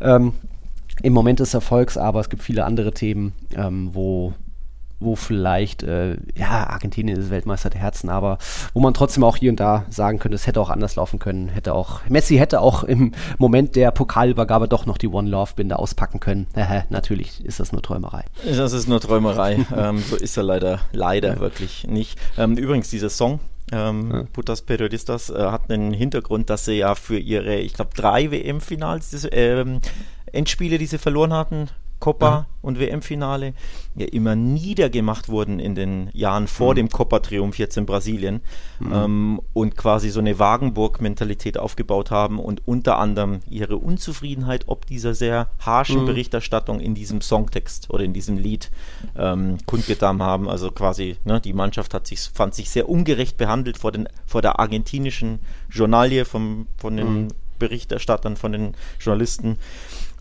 [0.00, 0.32] Ähm,
[1.02, 4.32] im Moment des Erfolgs, aber es gibt viele andere Themen, ähm, wo
[5.00, 8.38] wo vielleicht, äh, ja, Argentinien ist Weltmeister der Herzen, aber
[8.74, 11.48] wo man trotzdem auch hier und da sagen könnte, es hätte auch anders laufen können,
[11.48, 15.78] hätte auch, Messi hätte auch im Moment der Pokalübergabe doch noch die One Love Binde
[15.78, 16.46] auspacken können.
[16.90, 18.24] natürlich ist das nur Träumerei.
[18.44, 19.64] Das ist nur Träumerei.
[19.76, 21.40] ähm, so ist er leider, leider ja.
[21.40, 22.18] wirklich nicht.
[22.36, 23.38] Ähm, übrigens, dieser Song,
[23.70, 24.22] ähm, ja.
[24.32, 29.28] Putas Periodistas, äh, hat einen Hintergrund, dass sie ja für ihre, ich glaube, drei WM-Finals
[29.30, 29.80] ähm,
[30.32, 31.68] Endspiele, die sie verloren hatten,
[32.00, 32.46] Copa ja.
[32.62, 33.54] und WM-Finale,
[33.96, 36.76] ja immer niedergemacht wurden in den Jahren vor mhm.
[36.76, 38.40] dem Copa-Triumph jetzt in Brasilien
[38.78, 38.92] mhm.
[38.92, 45.14] ähm, und quasi so eine Wagenburg-Mentalität aufgebaut haben und unter anderem ihre Unzufriedenheit ob dieser
[45.14, 46.06] sehr harschen mhm.
[46.06, 48.70] Berichterstattung in diesem Songtext oder in diesem Lied
[49.16, 50.48] ähm, kundgetan haben.
[50.48, 54.42] Also quasi, ne, die Mannschaft hat sich, fand sich sehr ungerecht behandelt vor, den, vor
[54.42, 57.28] der argentinischen Journalie vom, von den mhm.
[57.58, 59.58] Berichterstattern, von den Journalisten.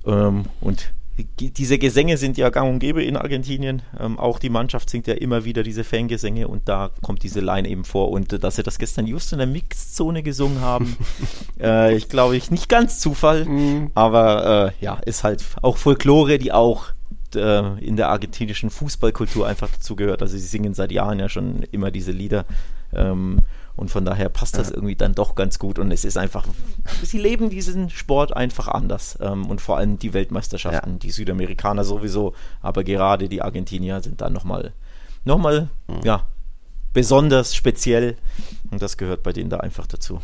[0.07, 0.91] Ähm, und
[1.39, 3.81] diese Gesänge sind ja gang und gäbe in Argentinien.
[3.99, 7.67] Ähm, auch die Mannschaft singt ja immer wieder diese Fangesänge und da kommt diese Line
[7.67, 8.12] eben vor.
[8.12, 10.95] Und äh, dass sie das gestern just in der Mixzone gesungen haben,
[11.60, 13.91] äh, ich glaube ich nicht ganz Zufall, mhm.
[13.95, 16.86] aber äh, ja, ist halt auch Folklore, die auch
[17.36, 20.21] äh, in der argentinischen Fußballkultur einfach dazugehört.
[20.21, 22.45] Also sie singen seit Jahren ja schon immer diese Lieder.
[22.93, 23.39] Ähm,
[23.77, 25.77] und von daher passt das irgendwie dann doch ganz gut.
[25.77, 26.45] Und es ist einfach,
[27.03, 29.17] sie leben diesen Sport einfach anders.
[29.21, 30.97] Ähm, und vor allem die Weltmeisterschaften, ja.
[30.97, 34.73] die Südamerikaner sowieso, aber gerade die Argentinier sind dann nochmal,
[35.23, 36.01] nochmal, mhm.
[36.03, 36.23] ja,
[36.91, 38.17] besonders speziell.
[38.71, 40.19] Und das gehört bei denen da einfach dazu.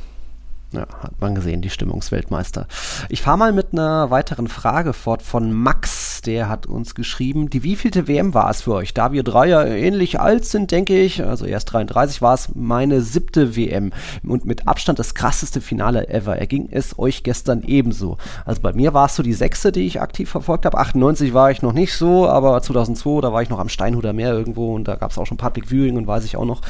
[0.72, 2.68] Ja, hat man gesehen, die Stimmungsweltmeister.
[3.10, 6.13] Ich fahre mal mit einer weiteren Frage fort von Max.
[6.26, 8.94] Der hat uns geschrieben, die wievielte WM war es für euch?
[8.94, 13.02] Da wir drei ja ähnlich alt sind, denke ich, also erst 33, war es meine
[13.02, 13.92] siebte WM
[14.26, 16.38] und mit Abstand das krasseste Finale ever.
[16.38, 18.18] Erging es euch gestern ebenso?
[18.46, 20.78] Also bei mir war es so die sechste, die ich aktiv verfolgt habe.
[20.78, 24.34] 98 war ich noch nicht so, aber 2002, da war ich noch am Steinhuder Meer
[24.34, 26.62] irgendwo und da gab es auch schon Public Viewing und weiß ich auch noch.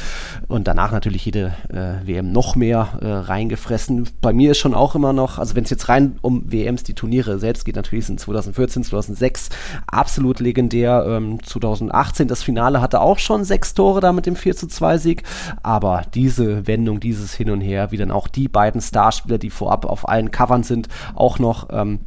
[0.48, 4.96] Und danach natürlich jede äh, WM noch mehr äh, reingefressen bei mir ist schon auch
[4.96, 8.20] immer noch, also wenn es jetzt rein um WMs, die Turniere selbst geht, natürlich sind
[8.20, 9.43] 2014, 2006
[9.88, 11.06] absolut legendär.
[11.08, 14.98] Ähm, 2018 das Finale hatte auch schon sechs Tore da mit dem 4 zu 2
[14.98, 15.24] Sieg,
[15.62, 19.86] aber diese Wendung, dieses Hin und Her, wie dann auch die beiden Starspieler, die vorab
[19.86, 22.00] auf allen Covern sind, auch noch ähm,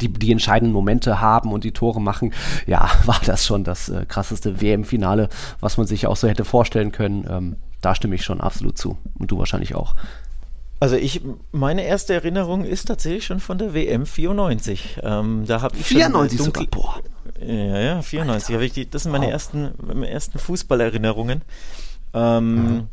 [0.00, 2.32] die, die entscheidenden Momente haben und die Tore machen,
[2.66, 5.28] ja, war das schon das äh, krasseste WM-Finale,
[5.60, 7.26] was man sich auch so hätte vorstellen können.
[7.28, 8.98] Ähm, da stimme ich schon absolut zu.
[9.18, 9.94] Und du wahrscheinlich auch.
[10.80, 15.00] Also ich, meine erste Erinnerung ist tatsächlich schon von der WM 94.
[15.02, 17.00] Ähm, da habe ich 94 sogar, boah.
[17.40, 18.56] Ja, ja, 94.
[18.60, 19.32] Ich die, das sind meine wow.
[19.32, 21.42] ersten, meine ersten Fußballerinnerungen.
[22.14, 22.86] Ähm, mhm.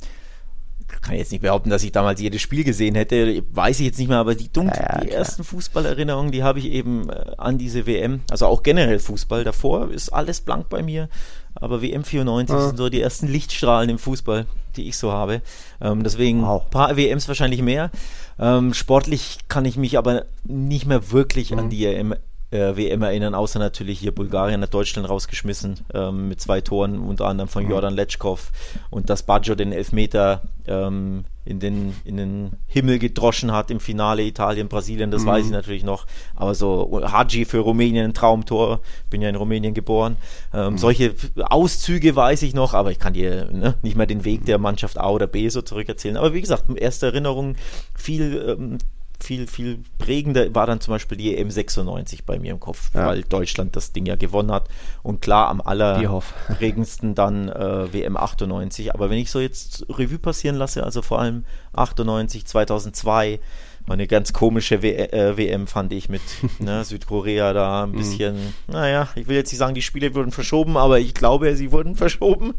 [1.01, 3.99] Kann ich jetzt nicht behaupten, dass ich damals jedes Spiel gesehen hätte, weiß ich jetzt
[3.99, 7.31] nicht mehr, aber die dunkel, ja, ja, die ersten Fußballerinnerungen, die habe ich eben äh,
[7.37, 9.43] an diese WM, also auch generell Fußball.
[9.43, 11.09] Davor ist alles blank bei mir.
[11.53, 12.67] Aber WM 94 ja.
[12.67, 14.45] sind so die ersten Lichtstrahlen im Fußball,
[14.77, 15.41] die ich so habe.
[15.81, 16.69] Ähm, deswegen ein wow.
[16.69, 17.91] paar WMs wahrscheinlich mehr.
[18.39, 21.59] Ähm, sportlich kann ich mich aber nicht mehr wirklich mhm.
[21.59, 22.15] an die EM,
[22.55, 27.25] äh, WM erinnern, außer natürlich hier Bulgarien hat Deutschland rausgeschmissen ähm, mit zwei Toren, unter
[27.25, 27.71] anderem von mhm.
[27.71, 28.51] Jordan Letschkow
[28.89, 34.23] und dass Baggio den Elfmeter ähm, in, den, in den Himmel gedroschen hat im Finale
[34.23, 35.27] Italien, Brasilien, das mhm.
[35.27, 36.07] weiß ich natürlich noch.
[36.35, 40.17] Aber so Haji für Rumänien, ein Traumtor, bin ja in Rumänien geboren.
[40.53, 40.77] Ähm, mhm.
[40.77, 44.57] Solche Auszüge weiß ich noch, aber ich kann dir ne, nicht mehr den Weg der
[44.57, 46.17] Mannschaft A oder B so zurückerzählen.
[46.17, 47.55] Aber wie gesagt, erste Erinnerung,
[47.93, 48.77] viel ähm,
[49.25, 53.07] viel, viel prägender war dann zum Beispiel die EM 96 bei mir im Kopf, Ja.
[53.07, 54.67] weil Deutschland das Ding ja gewonnen hat.
[55.03, 58.93] Und klar, am allerprägendsten dann äh, WM 98.
[58.93, 63.39] Aber wenn ich so jetzt Revue passieren lasse, also vor allem 98, 2002,
[63.85, 66.21] war eine ganz komische w äh, WM, fand ich, mit
[66.59, 70.75] ne, Südkorea da ein bisschen, naja, ich will jetzt nicht sagen, die Spiele wurden verschoben,
[70.77, 72.55] aber ich glaube, sie wurden verschoben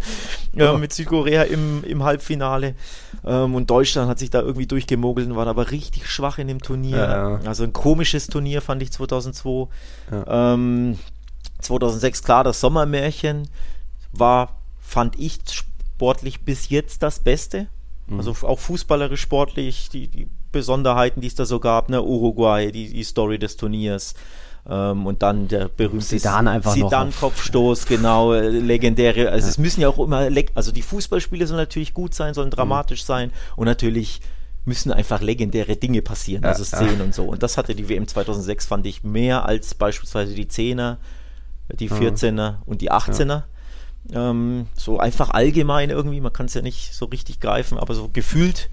[0.57, 2.75] äh, mit Südkorea im, im Halbfinale.
[3.25, 6.63] Ähm, und Deutschland hat sich da irgendwie durchgemogelt und war aber richtig schwach in dem
[6.63, 6.97] Turnier.
[6.97, 7.41] Ja.
[7.45, 9.69] Also ein komisches Turnier fand ich 2002.
[10.13, 10.55] Ja.
[10.55, 10.99] Ähm,
[11.61, 13.49] 2006, klar, das Sommermärchen
[14.13, 17.67] war, fand ich sportlich bis jetzt das Beste.
[18.07, 18.19] Mhm.
[18.19, 22.93] Also auch fußballerisch sportlich, die, die Besonderheiten, die es da so gab, ne, Uruguay, die,
[22.93, 24.15] die Story des Turniers.
[24.69, 29.31] Ähm, und dann der berühmte Zidane einfach noch Zidane auf- Kopfstoß, genau, äh, legendäre.
[29.31, 33.05] Also es müssen ja auch immer, also die Fußballspiele sollen natürlich gut sein, sollen dramatisch
[33.05, 34.21] sein und natürlich
[34.65, 37.27] müssen einfach legendäre Dinge passieren, Ja, also Szenen und so.
[37.27, 40.97] Und das hatte die WM 2006, fand ich, mehr als beispielsweise die 10er,
[41.79, 43.45] die 14er und die 18er.
[44.13, 48.09] Ähm, so einfach allgemein irgendwie, man kann es ja nicht so richtig greifen, aber so
[48.13, 48.69] gefühlt.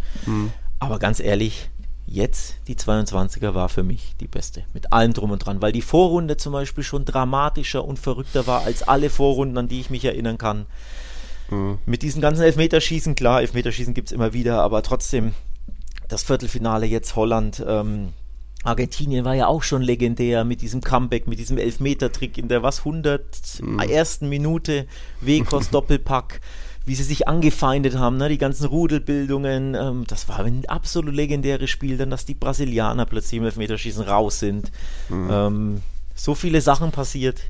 [0.80, 1.70] Aber ganz ehrlich,
[2.06, 4.64] jetzt die 22er war für mich die beste.
[4.74, 8.64] Mit allem drum und dran, weil die Vorrunde zum Beispiel schon dramatischer und verrückter war
[8.64, 10.66] als alle Vorrunden, an die ich mich erinnern kann.
[11.86, 15.34] Mit diesen ganzen Elfmeterschießen, klar, Elfmeterschießen gibt es immer wieder, aber trotzdem
[16.08, 17.64] das Viertelfinale jetzt Holland.
[17.68, 18.14] Ähm,
[18.64, 22.80] Argentinien war ja auch schon legendär mit diesem Comeback, mit diesem Elfmeter-Trick in der was
[22.80, 23.22] 100
[23.90, 24.88] ersten Minute,
[25.20, 26.40] Wekos Doppelpack,
[26.86, 29.76] wie sie sich angefeindet haben, ne, die ganzen Rudelbildungen.
[29.76, 34.40] Ähm, das war ein absolut legendäres Spiel, dann dass die Brasilianer plötzlich im Elfmeterschießen raus
[34.40, 34.72] sind.
[35.10, 35.82] Ähm,
[36.16, 37.42] so viele Sachen passiert,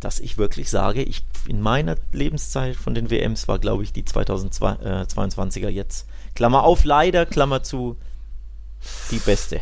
[0.00, 4.04] dass ich wirklich sage, ich in meiner Lebenszeit von den WMs war, glaube ich, die
[4.04, 6.06] 2022er jetzt.
[6.34, 7.96] Klammer auf, leider, Klammer zu,
[9.10, 9.60] die beste.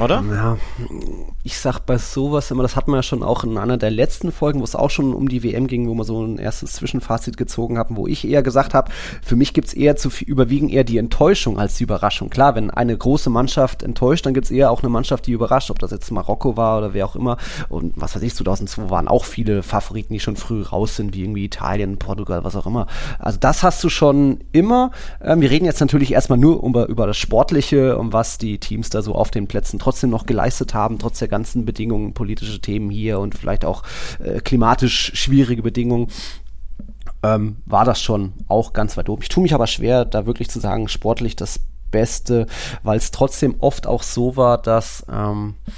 [0.00, 0.24] Oder?
[0.30, 0.56] Ja,
[1.44, 4.30] ich sag bei sowas immer, das hatten wir ja schon auch in einer der letzten
[4.30, 7.36] Folgen, wo es auch schon um die WM ging, wo wir so ein erstes Zwischenfazit
[7.36, 8.90] gezogen haben, wo ich eher gesagt habe,
[9.22, 12.30] für mich gibt's eher zu viel, überwiegen eher die Enttäuschung als die Überraschung.
[12.30, 15.78] Klar, wenn eine große Mannschaft enttäuscht, dann gibt's eher auch eine Mannschaft, die überrascht, ob
[15.78, 17.36] das jetzt Marokko war oder wer auch immer.
[17.68, 21.22] Und was weiß ich, 2002 waren auch viele Favoriten, die schon früh raus sind, wie
[21.22, 22.86] irgendwie Italien, Portugal, was auch immer.
[23.18, 24.92] Also das hast du schon immer.
[25.20, 28.90] Ähm, wir reden jetzt natürlich erstmal nur über, über das Sportliche, um was die Teams
[28.90, 32.90] da so auf den Plätzen trotzdem noch geleistet haben, trotz der ganzen Bedingungen, politische Themen
[32.90, 33.82] hier und vielleicht auch
[34.22, 36.08] äh, klimatisch schwierige Bedingungen.
[37.22, 39.22] Ähm, war das schon auch ganz weit oben.
[39.22, 42.46] Ich tue mich aber schwer, da wirklich zu sagen, sportlich das Beste,
[42.82, 45.70] weil es trotzdem oft auch so war, dass ähm, äh,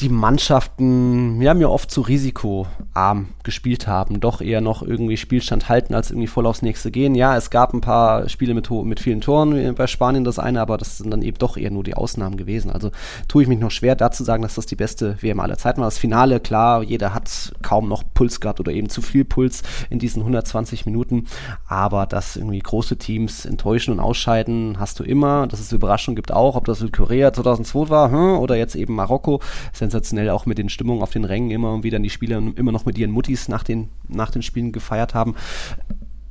[0.00, 5.94] die Mannschaften ja mir oft zu risikoarm gespielt haben, doch eher noch irgendwie Spielstand halten,
[5.94, 7.14] als irgendwie voll aufs nächste gehen.
[7.14, 10.60] Ja, es gab ein paar Spiele mit, mit vielen Toren, wie bei Spanien das eine,
[10.60, 12.70] aber das sind dann eben doch eher nur die Ausnahmen gewesen.
[12.70, 12.90] Also
[13.26, 15.80] tue ich mich noch schwer, da zu sagen, dass das die beste WM aller Zeiten
[15.80, 15.86] war.
[15.86, 19.98] Das Finale, klar, jeder hat kaum noch Puls gehabt oder eben zu viel Puls in
[19.98, 21.26] diesen 120 Minuten,
[21.66, 25.46] aber dass irgendwie große Teams enttäuschen und ausscheiden, hast du immer.
[25.46, 29.40] Dass es Überraschung gibt auch, ob das Südkorea 2002 war hm, oder jetzt eben Marokko.
[29.72, 32.72] Sensationell auch mit den Stimmungen auf den Rängen immer und wie dann die Spieler immer
[32.72, 35.34] noch mit ihren Muttis nach den, nach den Spielen gefeiert haben.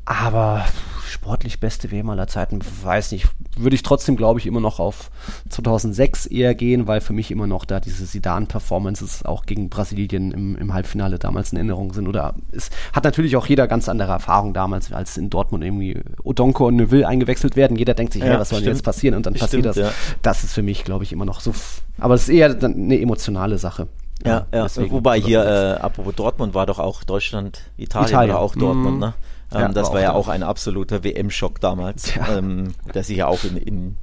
[0.10, 0.64] Aber
[1.10, 3.28] sportlich beste WM aller Zeiten, weiß nicht.
[3.58, 5.10] Würde ich trotzdem, glaube ich, immer noch auf
[5.50, 10.56] 2006 eher gehen, weil für mich immer noch da diese Zidane-Performances auch gegen Brasilien im,
[10.56, 12.08] im Halbfinale damals in Erinnerung sind.
[12.08, 16.68] Oder es hat natürlich auch jeder ganz andere Erfahrung damals, als in Dortmund irgendwie Odonko
[16.68, 17.76] und Neuville eingewechselt werden.
[17.78, 18.76] Jeder denkt sich, Ja, hey, was soll denn stimmt.
[18.78, 19.16] jetzt passieren?
[19.16, 19.76] Und dann passiert Stimmt, das.
[19.78, 19.92] ja.
[20.22, 21.54] Das ist für mich, glaube ich, immer noch so.
[22.00, 23.88] Aber es ist eher eine emotionale Sache.
[24.26, 24.68] Ja, ja.
[24.90, 25.80] Wobei hier, 2006.
[25.80, 28.34] äh, apropos Dortmund, war doch auch Deutschland, Italien, Italien.
[28.36, 29.00] war auch Dortmund, Mhm.
[29.00, 29.14] ne?
[29.52, 32.38] Ähm, Ja, das war ja auch ein absoluter WM-Schock damals, Ja.
[32.38, 33.96] ähm, der sich ja auch in, in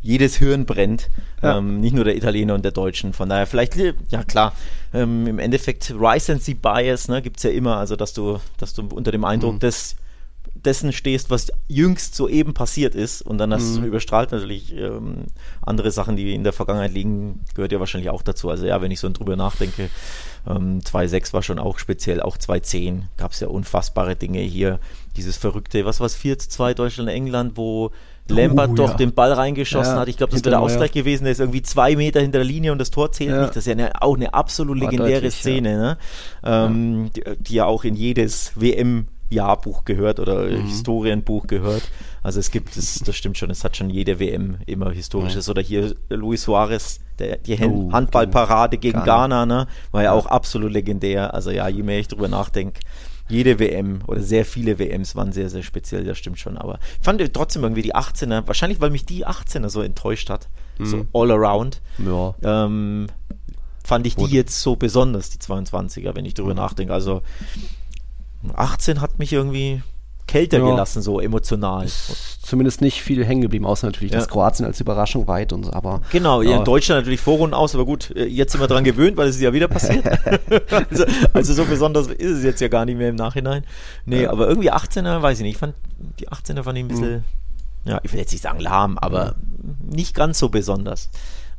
[0.00, 1.10] jedes Hirn brennt.
[1.42, 1.58] Ja.
[1.58, 3.12] Ähm, nicht nur der Italiener und der Deutschen.
[3.12, 4.52] Von daher vielleicht, ja klar,
[4.94, 8.86] ähm, im Endeffekt Recency Bias ne, gibt es ja immer, also dass du, dass du
[8.92, 9.60] unter dem Eindruck Mhm.
[9.60, 9.96] des
[10.64, 13.84] dessen stehst, was jüngst soeben passiert ist und dann das Mhm.
[13.84, 15.26] überstrahlt natürlich ähm,
[15.62, 18.50] andere Sachen, die in der Vergangenheit liegen, gehört ja wahrscheinlich auch dazu.
[18.50, 19.88] Also ja, wenn ich so drüber nachdenke,
[20.48, 24.78] ähm, 2.6 war schon auch speziell, auch 2.10 gab es ja unfassbare Dinge hier.
[25.16, 27.90] Dieses verrückte, was war es, 4-2 Deutschland-England, wo
[28.30, 28.96] Lambert Oh, doch ja.
[28.96, 30.08] den Ball reingeschossen Ja, hat.
[30.08, 30.60] Ich glaube, das wäre der.
[30.60, 31.24] Ausgleich gewesen.
[31.24, 33.40] Der ist irgendwie zwei Meter hinter der Linie und das Tor zählt Ja.
[33.40, 33.50] nicht.
[33.50, 35.40] Das ist ja eine, auch eine absolut War legendäre deutlich, ja.
[35.40, 35.98] Szene, ne?
[36.44, 40.66] ähm, die, die ja auch in jedes WM Jahrbuch gehört oder Mhm.
[40.66, 41.82] Historienbuch gehört.
[42.22, 45.46] Also es gibt, das, das stimmt schon, es hat schon jede WM immer Historisches.
[45.46, 45.50] Ja.
[45.52, 49.66] Oder hier Luis Suarez, der, die oh, Handballparade gegen Ghana, Ghana ne?
[49.92, 51.34] war ja, ja auch absolut legendär.
[51.34, 52.80] Also ja, je mehr ich drüber nachdenke,
[53.28, 56.56] jede WM oder sehr viele WMs waren sehr, sehr speziell, das stimmt schon.
[56.56, 60.48] Aber ich fand trotzdem irgendwie die 18er, wahrscheinlich weil mich die 18er so enttäuscht hat,
[60.78, 60.86] mhm.
[60.86, 62.34] so all around, ja.
[62.42, 63.08] ähm,
[63.84, 66.56] fand ich die jetzt so besonders, die 22er, wenn ich drüber mhm.
[66.56, 66.92] nachdenke.
[66.92, 67.22] Also
[68.54, 69.82] 18 hat mich irgendwie
[70.28, 70.70] kälter ja.
[70.70, 71.84] gelassen, so emotional.
[71.84, 74.18] Ist zumindest nicht viel hängen geblieben, außer natürlich ja.
[74.18, 76.02] das Kroatien als Überraschung weit und so, aber.
[76.12, 76.58] Genau, ja.
[76.58, 79.36] in Deutschland natürlich Vorrunden aus, aber gut, äh, jetzt sind wir dran gewöhnt, weil es
[79.36, 80.04] ist ja wieder passiert.
[80.90, 83.64] also, also, so besonders ist es jetzt ja gar nicht mehr im Nachhinein.
[84.06, 84.30] Nee, ja.
[84.30, 85.74] aber irgendwie 18er, weiß ich nicht, ich fand,
[86.20, 87.90] die 18er fand ich ein bisschen, mhm.
[87.90, 89.88] ja, ich will jetzt nicht sagen lahm, aber mhm.
[89.90, 91.10] nicht ganz so besonders.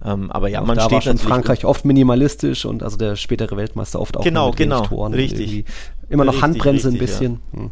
[0.03, 3.17] Ähm, aber ja, auch man da steht war schon Frankreich oft minimalistisch und also der
[3.17, 5.65] spätere Weltmeister oft auch genau, mit genau, Toren richtig.
[6.10, 7.39] Immer noch richtig, Handbremse richtig, ein bisschen.
[7.51, 7.60] Ja.
[7.60, 7.71] Hm.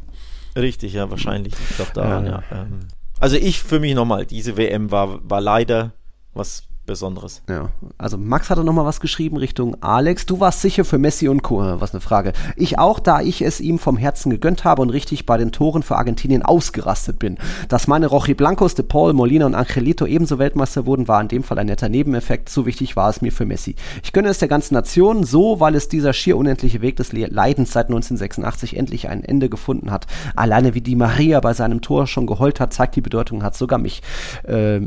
[0.57, 1.53] Richtig, ja, wahrscheinlich.
[1.69, 2.43] Ich glaube daran, ja.
[2.49, 2.61] ja.
[2.63, 2.87] Ähm,
[3.19, 5.93] also ich für mich nochmal, diese WM war, war leider
[6.33, 7.43] was Besonderes.
[7.49, 10.25] Ja, also Max hatte nochmal was geschrieben Richtung Alex.
[10.25, 11.59] Du warst sicher für Messi und Co.
[11.79, 12.33] Was eine Frage.
[12.55, 15.83] Ich auch, da ich es ihm vom Herzen gegönnt habe und richtig bei den Toren
[15.83, 17.37] für Argentinien ausgerastet bin.
[17.67, 21.43] Dass meine Rochi Blancos, De Paul, Molina und Angelito ebenso Weltmeister wurden, war in dem
[21.43, 22.49] Fall ein netter Nebeneffekt.
[22.49, 23.75] So wichtig war es mir für Messi.
[24.01, 27.73] Ich gönne es der ganzen Nation so, weil es dieser schier unendliche Weg des Leidens
[27.73, 30.07] seit 1986 endlich ein Ende gefunden hat.
[30.37, 33.77] Alleine wie die Maria bei seinem Tor schon geheult hat, zeigt die Bedeutung, hat sogar
[33.77, 34.01] mich
[34.43, 34.79] äh,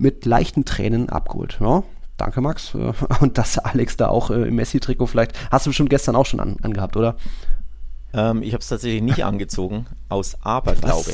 [0.00, 1.58] mit leichten Tränen abgeholt.
[1.60, 1.82] Ja,
[2.16, 2.74] danke Max.
[3.20, 6.40] Und dass Alex da auch äh, im Messi-Trikot vielleicht, hast du bestimmt gestern auch schon
[6.40, 7.16] an, angehabt, oder?
[8.12, 11.12] Ähm, ich habe es tatsächlich nicht angezogen, aus Aberglaube.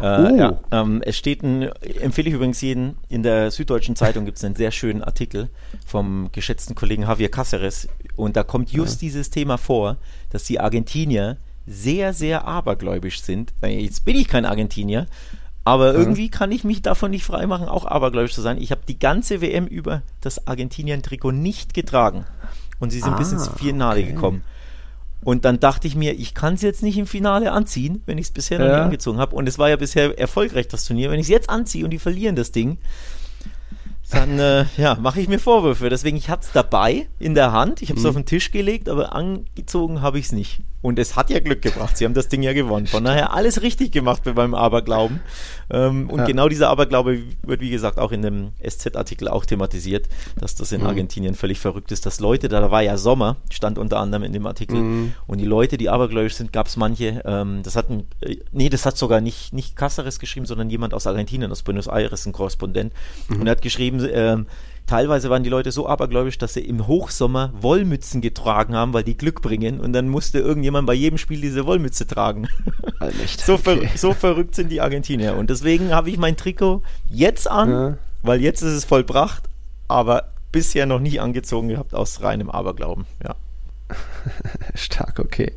[0.00, 0.36] Äh, oh.
[0.36, 1.62] ja, ähm, es steht ein,
[2.00, 5.50] empfehle ich übrigens jeden, in der Süddeutschen Zeitung gibt es einen sehr schönen Artikel
[5.86, 9.08] vom geschätzten Kollegen Javier Cáceres und da kommt just ja.
[9.08, 9.98] dieses Thema vor,
[10.30, 13.52] dass die Argentinier sehr, sehr abergläubisch sind.
[13.62, 15.06] Jetzt bin ich kein Argentinier,
[15.64, 18.60] aber irgendwie kann ich mich davon nicht freimachen, auch abergläubisch zu sein.
[18.60, 22.24] Ich habe die ganze WM über das Argentinien-Trikot nicht getragen.
[22.80, 24.12] Und sie sind ah, bis ins Finale okay.
[24.12, 24.42] gekommen.
[25.22, 28.26] Und dann dachte ich mir, ich kann es jetzt nicht im Finale anziehen, wenn ich
[28.26, 28.72] es bisher noch ja.
[28.72, 29.36] nicht angezogen habe.
[29.36, 31.12] Und es war ja bisher erfolgreich, das Turnier.
[31.12, 32.78] Wenn ich es jetzt anziehe und die verlieren das Ding,
[34.10, 35.88] dann äh, ja, mache ich mir Vorwürfe.
[35.88, 37.82] Deswegen, ich hatte es dabei in der Hand.
[37.82, 38.10] Ich habe es mhm.
[38.10, 40.62] auf den Tisch gelegt, aber angezogen habe ich es nicht.
[40.82, 41.96] Und es hat ja Glück gebracht.
[41.96, 42.88] Sie haben das Ding ja gewonnen.
[42.88, 45.20] Von daher alles richtig gemacht bei meinem Aberglauben.
[45.70, 46.24] Ähm, und ja.
[46.26, 50.80] genau dieser Aberglaube wird, wie gesagt, auch in dem SZ-Artikel auch thematisiert, dass das in
[50.80, 50.88] mhm.
[50.88, 54.46] Argentinien völlig verrückt ist, dass Leute, da war ja Sommer, stand unter anderem in dem
[54.46, 55.12] Artikel, mhm.
[55.26, 58.68] und die Leute, die abergläubisch sind, gab es manche, ähm, das hat ein, äh, nee,
[58.68, 62.32] das hat sogar nicht, nicht Cáceres geschrieben, sondern jemand aus Argentinien, aus Buenos Aires, ein
[62.32, 62.92] Korrespondent,
[63.28, 63.40] mhm.
[63.40, 64.46] und er hat geschrieben, ähm,
[64.86, 69.16] Teilweise waren die Leute so abergläubisch, dass sie im Hochsommer Wollmützen getragen haben, weil die
[69.16, 69.80] Glück bringen.
[69.80, 72.48] Und dann musste irgendjemand bei jedem Spiel diese Wollmütze tragen.
[73.38, 73.90] so, ver okay.
[73.96, 75.36] so, verrückt sind die Argentinier.
[75.36, 77.98] Und deswegen habe ich mein Trikot jetzt an, ja.
[78.22, 79.44] weil jetzt ist es vollbracht,
[79.88, 83.06] aber bisher noch nie angezogen gehabt aus reinem Aberglauben.
[83.24, 83.34] Ja.
[84.74, 85.52] Stark, okay.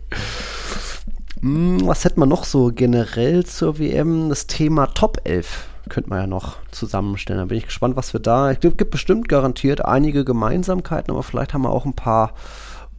[1.41, 4.29] Hm, was hätten wir noch so generell zur WM?
[4.29, 7.39] Das Thema Top 11 könnte man ja noch zusammenstellen.
[7.39, 8.51] Da bin ich gespannt, was wir da.
[8.51, 12.33] Es gibt bestimmt garantiert einige Gemeinsamkeiten, aber vielleicht haben wir auch ein paar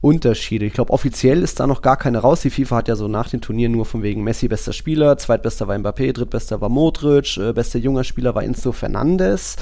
[0.00, 0.66] Unterschiede.
[0.66, 2.42] Ich glaube, offiziell ist da noch gar keine raus.
[2.42, 5.66] Die FIFA hat ja so nach dem Turnier nur von wegen Messi bester Spieler, zweitbester
[5.68, 9.56] war Mbappé, drittbester war Modric, äh, bester junger Spieler war Enzo Fernandes.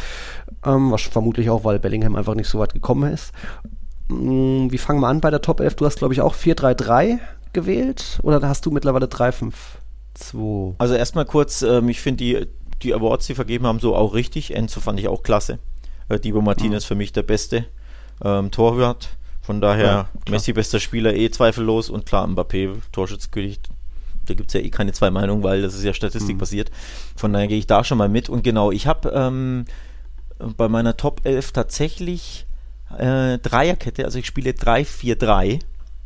[0.64, 3.32] Ähm, was vermutlich auch, weil Bellingham einfach nicht so weit gekommen ist.
[4.10, 5.76] Ähm, wie fangen wir an bei der Top 11?
[5.76, 7.18] Du hast, glaube ich, auch 4-3-3
[7.52, 10.74] gewählt oder hast du mittlerweile 3-5-2?
[10.78, 12.46] Also erstmal kurz, ähm, ich finde die
[12.84, 14.54] die Awards, die vergeben haben, so auch richtig.
[14.54, 15.58] Enzo fand ich auch klasse.
[16.08, 16.88] Äh, Divo Martinez mhm.
[16.88, 17.64] für mich der beste
[18.22, 19.10] ähm, Torwart.
[19.42, 23.60] Von daher ja, Messi bester Spieler eh zweifellos und klar Mbappé Torschützkönig.
[24.26, 26.70] Da gibt es ja eh keine zwei Meinungen, weil das ist ja Statistik basiert.
[26.70, 27.18] Mhm.
[27.18, 28.30] Von daher gehe ich da schon mal mit.
[28.30, 29.66] Und genau, ich habe ähm,
[30.56, 32.46] bei meiner Top 11 tatsächlich
[32.96, 35.60] äh, Dreierkette, also ich spiele 3-4-3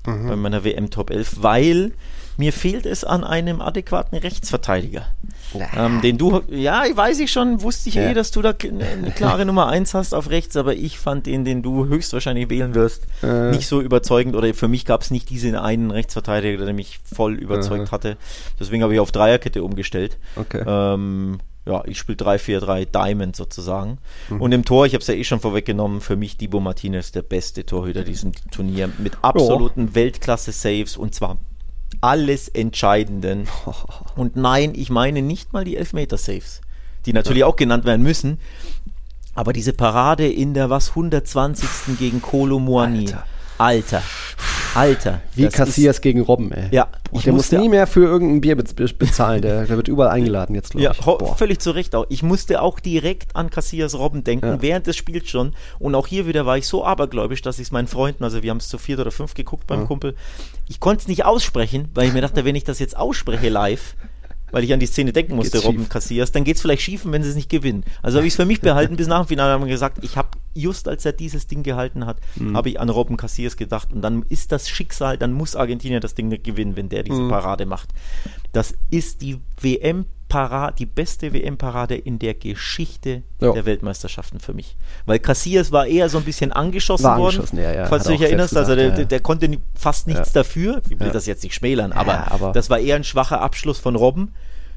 [0.07, 0.29] mhm.
[0.29, 1.93] bei meiner WM Top 11, weil
[2.39, 5.07] mir fehlt es an einem adäquaten Rechtsverteidiger.
[5.77, 8.11] Ähm, den du, ja, weiß ich schon, wusste ich ja.
[8.11, 11.45] eh, dass du da eine klare Nummer 1 hast auf rechts, aber ich fand den,
[11.45, 13.51] den du höchstwahrscheinlich wählen wirst, äh.
[13.51, 17.35] nicht so überzeugend oder für mich gab es nicht diesen einen Rechtsverteidiger, der mich voll
[17.35, 18.17] überzeugt uh hatte.
[18.61, 20.17] Deswegen habe ich auf Dreierkette umgestellt.
[20.37, 20.63] Okay.
[20.65, 23.99] Ähm, ja, ich spiele 3-4-3 Diamond sozusagen.
[24.29, 24.41] Mhm.
[24.41, 27.23] Und im Tor, ich habe es ja eh schon vorweggenommen, für mich Dibo Martinez der
[27.23, 29.95] beste Torhüter diesem Turnier mit absoluten oh.
[29.95, 31.37] Weltklasse-Saves und zwar
[32.01, 33.49] alles Entscheidenden.
[34.17, 36.61] Und nein, ich meine nicht mal die Elfmeter-Saves,
[37.07, 38.39] die natürlich auch genannt werden müssen.
[39.35, 41.99] Aber diese Parade in der was 120.
[41.99, 43.07] gegen Kolo Muani.
[43.07, 43.25] Alter.
[43.59, 44.03] Alter.
[44.75, 45.21] Alter.
[45.35, 46.69] Wie Cassias gegen Robben, ey.
[46.71, 49.43] Ja, Boah, der muss nie mehr für irgendein Bier bezahlen.
[49.43, 51.05] Der, der wird überall eingeladen jetzt, glaube ja, ich.
[51.05, 52.07] Ja, völlig zu Recht auch.
[52.09, 54.63] Ich musste auch direkt an Cassias Robben denken, ja.
[54.63, 55.55] während des Spiels schon.
[55.79, 58.51] Und auch hier wieder war ich so abergläubisch, dass ich es meinen Freunden, also wir
[58.51, 59.87] haben es zu viert oder fünf geguckt beim ja.
[59.87, 60.15] Kumpel,
[60.69, 63.97] ich konnte es nicht aussprechen, weil ich mir dachte, wenn ich das jetzt ausspreche live,
[64.51, 67.23] weil ich an die Szene denken musste, Robben Cassias, dann geht es vielleicht schief, wenn
[67.23, 67.85] sie es nicht gewinnen.
[68.03, 70.17] Also habe ich es für mich behalten, bis nach dem Finale haben wir gesagt, ich
[70.17, 72.57] habe just als er dieses Ding gehalten hat, mhm.
[72.57, 76.15] habe ich an Robben Cassias gedacht und dann ist das Schicksal, dann muss Argentinien das
[76.15, 77.29] Ding gewinnen, wenn der diese mhm.
[77.29, 77.91] Parade macht.
[78.53, 83.53] Das ist die WM Parade, die beste WM-Parade in der Geschichte ja.
[83.53, 84.77] der Weltmeisterschaften für mich.
[85.07, 87.87] Weil Casillas war eher so ein bisschen angeschossen, war angeschossen worden, ja, ja.
[87.87, 88.57] falls du dich erinnerst.
[88.57, 90.83] Also der, der, der, konnte fast nichts dafür.
[90.91, 93.97] Ich will das jetzt nicht schmälern, aber, aber, das war eher ein schwacher Abschluss von
[93.97, 94.35] Robben.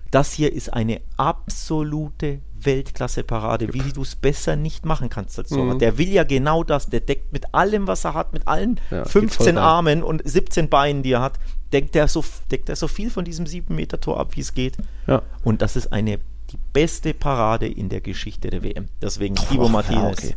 [0.09, 5.75] Das hier ist eine absolute Weltklasse-Parade, wie du es besser nicht machen kannst als Torwart.
[5.75, 5.79] Mhm.
[5.79, 6.87] Der will ja genau das.
[6.87, 11.01] Der deckt mit allem, was er hat, mit allen ja, 15 Armen und 17 Beinen,
[11.01, 11.39] die er hat,
[11.73, 14.77] deckt er so, deckt er so viel von diesem 7-Meter-Tor ab, wie es geht.
[15.07, 15.21] Ja.
[15.43, 16.19] Und das ist eine
[16.51, 18.87] die beste Parade in der Geschichte der WM.
[19.01, 20.23] Deswegen Thibaut Martinez.
[20.23, 20.35] Ja, okay.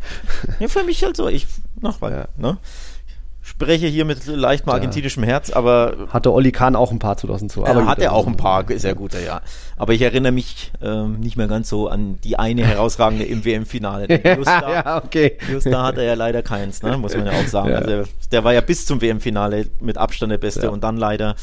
[0.61, 1.29] ja, für mich halt so.
[1.29, 1.47] Ich,
[1.81, 2.29] noch weil, ja.
[2.37, 2.59] ne?
[3.45, 6.09] Spreche hier mit leicht mal argentinischem Herz, aber.
[6.09, 7.67] Hatte Olli Kahn auch ein paar 2002.
[7.69, 9.43] Aber hat er auch ein paar, sehr gute, ja.
[9.77, 14.07] Aber ich erinnere mich ähm, nicht mehr ganz so an die eine herausragende im WM-Finale.
[14.37, 15.37] Just, da, ja, okay.
[15.51, 16.97] just da hat er ja leider keins, ne?
[16.97, 17.71] muss man ja auch sagen.
[17.71, 17.77] Ja.
[17.77, 20.69] Also der, war ja bis zum WM-Finale mit Abstand der Beste ja.
[20.71, 21.37] und dann leider hat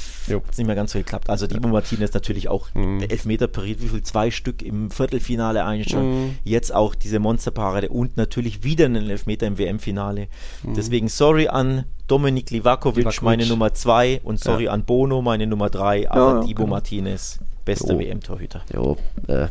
[0.52, 1.30] es nicht mehr ganz so geklappt.
[1.30, 1.60] Also ja.
[1.60, 3.02] Martinez natürlich auch mhm.
[3.02, 4.02] Elfmeter pariert, wie viel?
[4.02, 6.26] Zwei Stück im Viertelfinale eigentlich schon.
[6.26, 6.36] Mhm.
[6.44, 10.28] Jetzt auch diese Monsterparade und natürlich wieder einen Elfmeter im WM-Finale.
[10.64, 10.74] Mhm.
[10.74, 13.22] Deswegen sorry an Dominik Livakovic, Livakovic.
[13.22, 14.72] meine Nummer 2 und sorry ja.
[14.72, 16.76] an Bono, meine Nummer 3, aber ja, Dibo genau.
[16.76, 18.62] Martinez, bester WM-Torhüter.
[18.74, 18.98] Jo,
[19.28, 19.48] äh,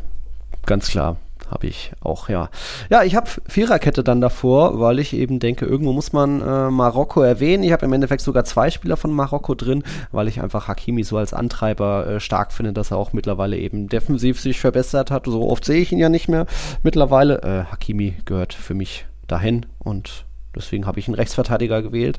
[0.67, 1.17] ganz klar
[1.51, 2.49] habe ich auch, ja.
[2.91, 7.23] Ja, ich habe Viererkette dann davor, weil ich eben denke, irgendwo muss man äh, Marokko
[7.23, 7.65] erwähnen.
[7.65, 11.17] Ich habe im Endeffekt sogar zwei Spieler von Marokko drin, weil ich einfach Hakimi so
[11.17, 15.27] als Antreiber äh, stark finde, dass er auch mittlerweile eben defensiv sich verbessert hat.
[15.27, 16.47] So oft sehe ich ihn ja nicht mehr
[16.83, 17.43] mittlerweile.
[17.43, 22.19] Äh, Hakimi gehört für mich dahin und Deswegen habe ich einen Rechtsverteidiger gewählt.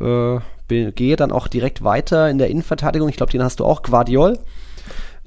[0.00, 3.08] Äh, gehe dann auch direkt weiter in der Innenverteidigung.
[3.08, 4.38] Ich glaube, den hast du auch, Guardiol.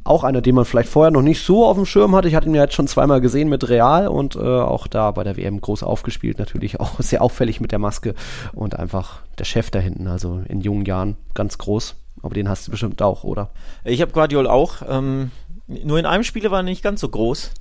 [0.04, 2.28] Auch einer, den man vielleicht vorher noch nicht so auf dem Schirm hatte.
[2.28, 5.24] Ich hatte ihn ja jetzt schon zweimal gesehen mit Real und äh, auch da bei
[5.24, 6.38] der WM groß aufgespielt.
[6.38, 8.14] Natürlich auch sehr auffällig mit der Maske
[8.54, 10.08] und einfach der Chef da hinten.
[10.08, 11.96] Also in jungen Jahren ganz groß.
[12.22, 13.50] Aber den hast du bestimmt auch, oder?
[13.84, 14.82] Ich habe Guardiol auch.
[14.88, 15.32] Ähm,
[15.68, 17.52] nur in einem Spiel war er nicht ganz so groß.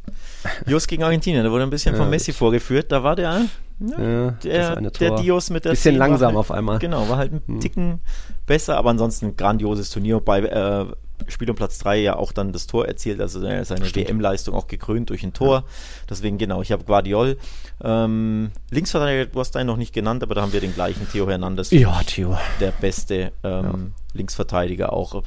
[0.66, 2.92] Just gegen Argentinien, da wurde ein bisschen ja, von Messi vorgeführt.
[2.92, 3.42] Da war der
[3.80, 6.78] ja, der, der Dios mit der Bisschen langsam halt, auf einmal.
[6.78, 7.60] Genau, war halt ein hm.
[7.60, 8.00] Ticken
[8.46, 10.20] besser, aber ansonsten ein grandioses Turnier.
[10.20, 10.86] Bei äh,
[11.28, 15.10] Spiel um Platz 3 ja auch dann das Tor erzielt, also seine WM-Leistung auch gekrönt
[15.10, 15.56] durch ein Tor.
[15.56, 15.64] Ja.
[16.10, 17.38] Deswegen, genau, ich habe Guardiol.
[17.82, 21.28] Ähm, Linksverteidiger, du hast deinen noch nicht genannt, aber da haben wir den gleichen Theo
[21.28, 21.70] Hernandez.
[21.70, 22.36] Ja, Theo.
[22.60, 23.74] Der beste ähm, ja.
[24.12, 25.22] Linksverteidiger auch.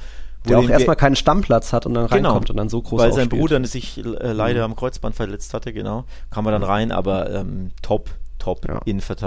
[0.48, 3.14] Der auch erstmal keinen Stammplatz hat und dann genau, reinkommt und dann so groß Weil
[3.14, 4.72] sein Bruder sich äh, leider mhm.
[4.72, 6.06] am Kreuzband verletzt hatte, genau.
[6.30, 8.82] Kam er dann rein, aber ähm, top, top ja.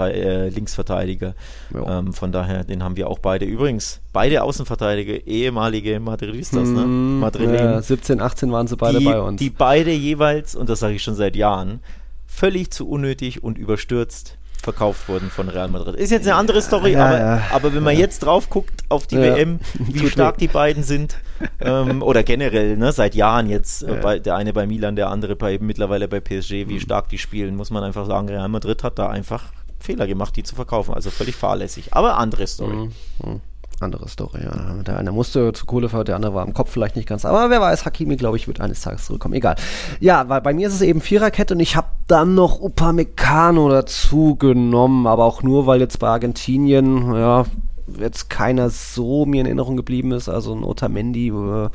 [0.07, 1.35] äh, Linksverteidiger.
[1.73, 1.99] Ja.
[1.99, 3.45] Ähm, von daher, den haben wir auch beide.
[3.45, 6.85] Übrigens, beide Außenverteidiger, ehemalige Madridistas, ne?
[6.85, 7.19] Mhm.
[7.19, 7.53] Madrilen.
[7.55, 9.39] Ja, 17, 18 waren sie beide die, bei uns.
[9.39, 11.79] Die beide jeweils, und das sage ich schon seit Jahren,
[12.27, 15.95] völlig zu unnötig und überstürzt verkauft wurden von Real Madrid.
[15.95, 19.07] Ist jetzt eine andere Story, ja, aber, ja, aber wenn man jetzt drauf guckt auf
[19.07, 21.17] die WM, wie stark die beiden sind,
[21.59, 25.35] ähm, oder generell, ne, seit Jahren jetzt, äh, bei, der eine bei Milan, der andere
[25.35, 26.79] bei, mittlerweile bei PSG, wie mhm.
[26.79, 30.43] stark die spielen, muss man einfach sagen, Real Madrid hat da einfach Fehler gemacht, die
[30.43, 30.93] zu verkaufen.
[30.93, 31.93] Also völlig fahrlässig.
[31.93, 32.75] Aber andere Story.
[32.75, 32.91] Mhm.
[33.23, 33.41] Mhm
[33.81, 34.43] andere Story.
[34.43, 34.83] Ja.
[34.83, 37.25] Der eine musste zu Kohle, der andere war im Kopf vielleicht nicht ganz.
[37.25, 39.33] Aber wer weiß, Hakimi, glaube ich, wird eines Tages zurückkommen.
[39.33, 39.55] Egal.
[39.99, 44.35] Ja, weil bei mir ist es eben Viererkette und ich habe dann noch Upamecano dazu
[44.35, 47.45] genommen, aber auch nur, weil jetzt bei Argentinien, ja,
[47.99, 50.29] jetzt keiner so mir in Erinnerung geblieben ist.
[50.29, 51.69] Also ein Otamendi äh,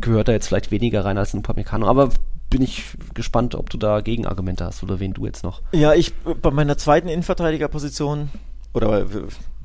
[0.00, 1.86] gehört da jetzt vielleicht weniger rein als ein Upamecano.
[1.86, 2.10] Aber
[2.50, 5.62] bin ich gespannt, ob du da Gegenargumente hast oder wen du jetzt noch.
[5.72, 8.28] Ja, ich bei meiner zweiten Innenverteidigerposition
[8.74, 9.06] oder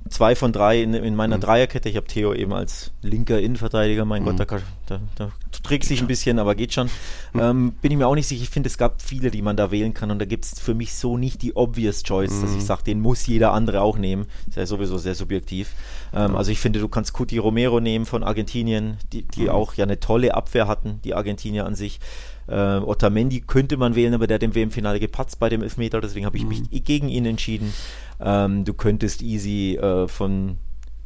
[0.10, 1.42] zwei von drei in, in meiner mhm.
[1.42, 1.90] Dreierkette.
[1.90, 4.06] Ich habe Theo eben als linker Innenverteidiger.
[4.06, 4.38] Mein mhm.
[4.38, 5.32] Gott, da, da, da
[5.64, 6.90] trägt sich ein bisschen, aber geht schon.
[7.34, 7.40] Mhm.
[7.40, 8.44] Ähm, bin ich mir auch nicht sicher.
[8.44, 10.12] Ich finde, es gab viele, die man da wählen kann.
[10.12, 12.62] Und da gibt es für mich so nicht die obvious choice, dass ich mhm.
[12.62, 14.26] sage, den muss jeder andere auch nehmen.
[14.46, 15.74] Das ist ja sowieso sehr subjektiv.
[16.14, 19.50] Ähm, also ich finde, du kannst Cuti Romero nehmen von Argentinien, die, die mhm.
[19.50, 22.00] auch ja eine tolle Abwehr hatten, die Argentinier an sich.
[22.48, 26.26] Äh, Otamendi könnte man wählen, aber der hat im WM-Finale gepatzt bei dem Elfmeter, deswegen
[26.26, 26.84] habe ich mich mhm.
[26.84, 27.74] gegen ihn entschieden.
[28.20, 30.58] Ähm, du könntest easy äh, von,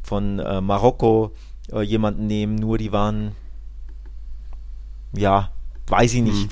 [0.02, 1.32] von äh, Marokko
[1.72, 3.32] äh, jemanden nehmen, nur die waren,
[5.14, 5.50] ja,
[5.88, 6.48] weiß ich nicht.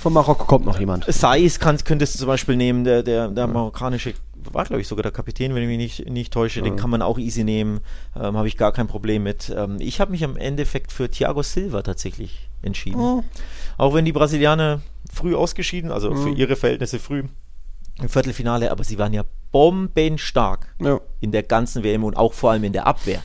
[0.00, 1.06] Von Marokko kommt noch jemand.
[1.08, 4.14] Saiz könntest du zum Beispiel nehmen, der, der, der marokkanische
[4.52, 6.64] war glaube ich sogar der Kapitän, wenn ich mich nicht, nicht täusche, ja.
[6.64, 7.80] den kann man auch easy nehmen,
[8.16, 9.52] ähm, habe ich gar kein Problem mit.
[9.56, 13.00] Ähm, ich habe mich am Endeffekt für Thiago Silva tatsächlich entschieden.
[13.00, 13.24] Oh.
[13.76, 14.80] Auch wenn die Brasilianer
[15.12, 16.22] früh ausgeschieden, also mhm.
[16.22, 17.24] für ihre Verhältnisse früh
[18.00, 19.24] im Viertelfinale, aber sie waren ja
[19.54, 21.00] bombenstark ja.
[21.20, 23.22] in der ganzen WM und auch vor allem in der Abwehr.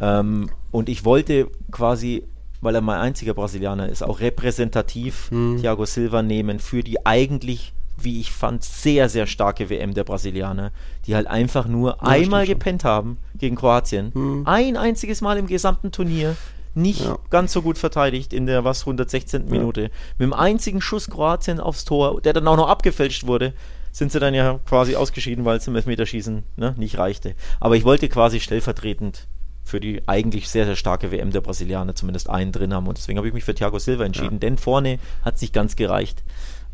[0.00, 2.24] Ähm, und ich wollte quasi,
[2.62, 5.58] weil er mein einziger Brasilianer ist, auch repräsentativ mhm.
[5.60, 10.72] Thiago Silva nehmen für die eigentlich, wie ich fand, sehr, sehr starke WM der Brasilianer,
[11.06, 14.10] die halt einfach nur ja, einmal gepennt haben gegen Kroatien.
[14.14, 14.42] Mhm.
[14.46, 16.34] Ein einziges Mal im gesamten Turnier
[16.74, 17.18] nicht ja.
[17.28, 19.44] ganz so gut verteidigt in der was 116.
[19.44, 19.50] Ja.
[19.50, 19.90] Minute.
[20.16, 23.52] Mit dem einzigen Schuss Kroatien aufs Tor, der dann auch noch abgefälscht wurde,
[23.98, 27.34] sind sie dann ja quasi ausgeschieden, weil es im Elfmeterschießen ne, nicht reichte.
[27.60, 29.26] Aber ich wollte quasi stellvertretend
[29.64, 32.86] für die eigentlich sehr, sehr starke WM der Brasilianer zumindest einen drin haben.
[32.86, 34.38] Und deswegen habe ich mich für Thiago Silva entschieden, ja.
[34.38, 36.22] denn vorne hat es nicht ganz gereicht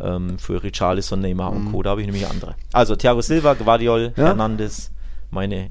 [0.00, 1.56] ähm, für Richarlison, Neymar mhm.
[1.66, 1.82] und Co.
[1.82, 2.54] Da habe ich nämlich andere.
[2.72, 4.26] Also Thiago Silva, Guardiol, ja.
[4.26, 4.92] Hernandez,
[5.30, 5.70] meine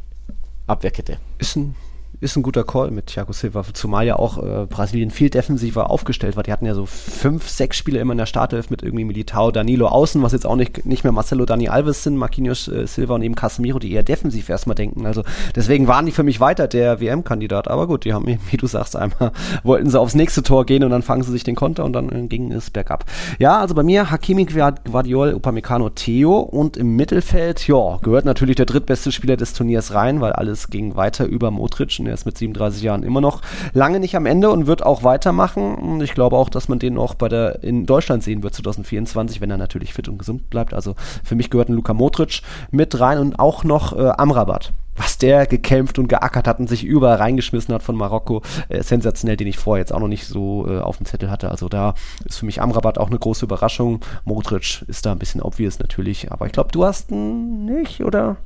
[0.68, 1.18] Abwehrkette.
[1.38, 1.76] Ist ein
[2.24, 6.36] ist ein guter Call mit Thiago Silva, zumal ja auch äh, Brasilien viel defensiver aufgestellt
[6.38, 6.44] war.
[6.44, 9.88] Die hatten ja so fünf, sechs Spieler immer in der Startelf mit irgendwie Militao, Danilo
[9.88, 13.24] außen, was jetzt auch nicht, nicht mehr Marcelo Dani Alves sind, Marquinhos äh, Silva und
[13.24, 15.06] eben Casemiro, die eher defensiv erstmal denken.
[15.06, 15.24] Also
[15.56, 17.68] deswegen waren die für mich weiter der WM-Kandidat.
[17.68, 20.92] Aber gut, die haben, wie du sagst, einmal wollten sie aufs nächste Tor gehen und
[20.92, 23.06] dann fangen sie sich den Konter und dann äh, ging es bergab.
[23.38, 28.66] Ja, also bei mir Hakimi, Guardiol, Upamecano, Theo und im Mittelfeld, ja, gehört natürlich der
[28.66, 32.38] drittbeste Spieler des Turniers rein, weil alles ging weiter über Modric und er ist mit
[32.38, 33.42] 37 Jahren immer noch
[33.74, 36.00] lange nicht am Ende und wird auch weitermachen.
[36.02, 39.50] Ich glaube auch, dass man den auch bei der in Deutschland sehen wird 2024, wenn
[39.50, 40.74] er natürlich fit und gesund bleibt.
[40.74, 42.42] Also für mich gehört ein Luka Modric
[42.72, 46.84] mit rein und auch noch äh, Amrabat was der gekämpft und geackert hat und sich
[46.84, 50.68] überall reingeschmissen hat von Marokko, äh, sensationell, den ich vorher jetzt auch noch nicht so
[50.68, 51.50] äh, auf dem Zettel hatte.
[51.50, 51.96] Also da
[52.26, 54.02] ist für mich Amrabat auch eine große Überraschung.
[54.24, 58.38] Modric ist da ein bisschen obvious natürlich, aber ich glaube, du hast ihn nicht, oder?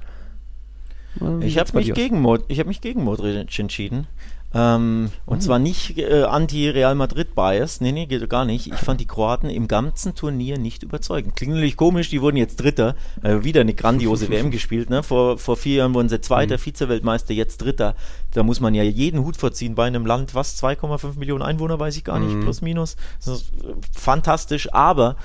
[1.41, 4.07] Ich habe mich, gegen hab mich gegen Modric entschieden.
[4.53, 5.41] Ähm, und mhm.
[5.41, 8.68] zwar nicht äh, anti-Real Madrid-Bias, nee, nee, geht gar nicht.
[8.68, 11.36] Ich fand die Kroaten im ganzen Turnier nicht überzeugend.
[11.36, 14.89] Klingt natürlich komisch, die wurden jetzt Dritter, äh, wieder eine grandiose WM gespielt.
[14.89, 15.03] Ne?
[15.03, 16.61] Vor, vor vier Jahren wurden sie Zweiter, mhm.
[16.61, 17.95] Vize-Weltmeister, jetzt Dritter.
[18.34, 21.97] Da muss man ja jeden Hut vorziehen bei einem Land, was 2,5 Millionen Einwohner, weiß
[21.97, 22.41] ich gar nicht, mhm.
[22.41, 22.95] plus minus.
[23.20, 25.18] Das ist äh, fantastisch, aber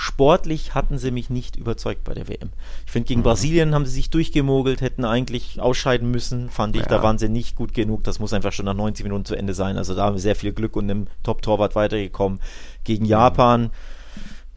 [0.00, 2.50] Sportlich hatten sie mich nicht überzeugt bei der WM.
[2.86, 3.24] Ich finde, gegen mhm.
[3.24, 6.82] Brasilien haben sie sich durchgemogelt, hätten eigentlich ausscheiden müssen, fand ich.
[6.82, 6.88] Ja.
[6.88, 8.04] Da waren sie nicht gut genug.
[8.04, 9.76] Das muss einfach schon nach 90 Minuten zu Ende sein.
[9.76, 12.38] Also da haben wir sehr viel Glück und einem Top-Torwart weitergekommen.
[12.84, 13.10] Gegen mhm.
[13.10, 13.70] Japan,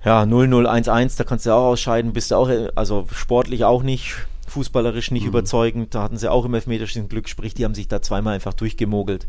[0.06, 4.14] ja, 0-0, 1-1, da kannst du auch ausscheiden, bist du auch, also sportlich auch nicht
[4.48, 5.30] fußballerisch nicht mhm.
[5.30, 5.96] überzeugend.
[5.96, 9.26] Da hatten sie auch im Elfmeterschießen Glück, sprich, die haben sich da zweimal einfach durchgemogelt.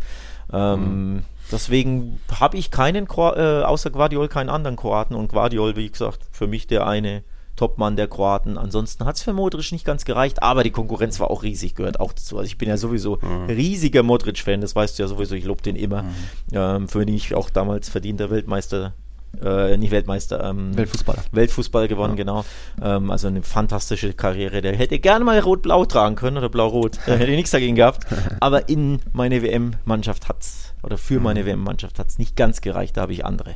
[0.53, 1.22] Ähm, mhm.
[1.51, 5.14] Deswegen habe ich keinen, äh, außer Guardiol, keinen anderen Kroaten.
[5.14, 7.24] Und Guardiol, wie gesagt, für mich der eine
[7.57, 8.57] Topmann der Kroaten.
[8.57, 12.01] Ansonsten hat es für Modric nicht ganz gereicht, aber die Konkurrenz war auch riesig, gehört
[12.01, 12.38] auch dazu.
[12.38, 13.47] Also ich bin ja sowieso mhm.
[13.47, 16.05] riesiger Modric-Fan, das weißt du ja sowieso, ich lobe den immer.
[16.05, 16.14] Mhm.
[16.53, 18.95] Ähm, für den ich auch damals verdienter Weltmeister
[19.43, 21.22] äh, nicht Weltmeister, ähm, Weltfußballer.
[21.33, 22.24] Weltfußball gewonnen, ja.
[22.24, 22.45] genau.
[22.83, 24.61] Ähm, also eine fantastische Karriere.
[24.61, 26.99] Der hätte gerne mal rot-blau tragen können oder blau-rot.
[27.07, 28.07] Da hätte ich nichts dagegen gehabt.
[28.41, 31.22] Aber in meine WM-Mannschaft hat's oder für mhm.
[31.22, 33.55] meine WM-Mannschaft hat es nicht ganz gereicht, da habe ich andere.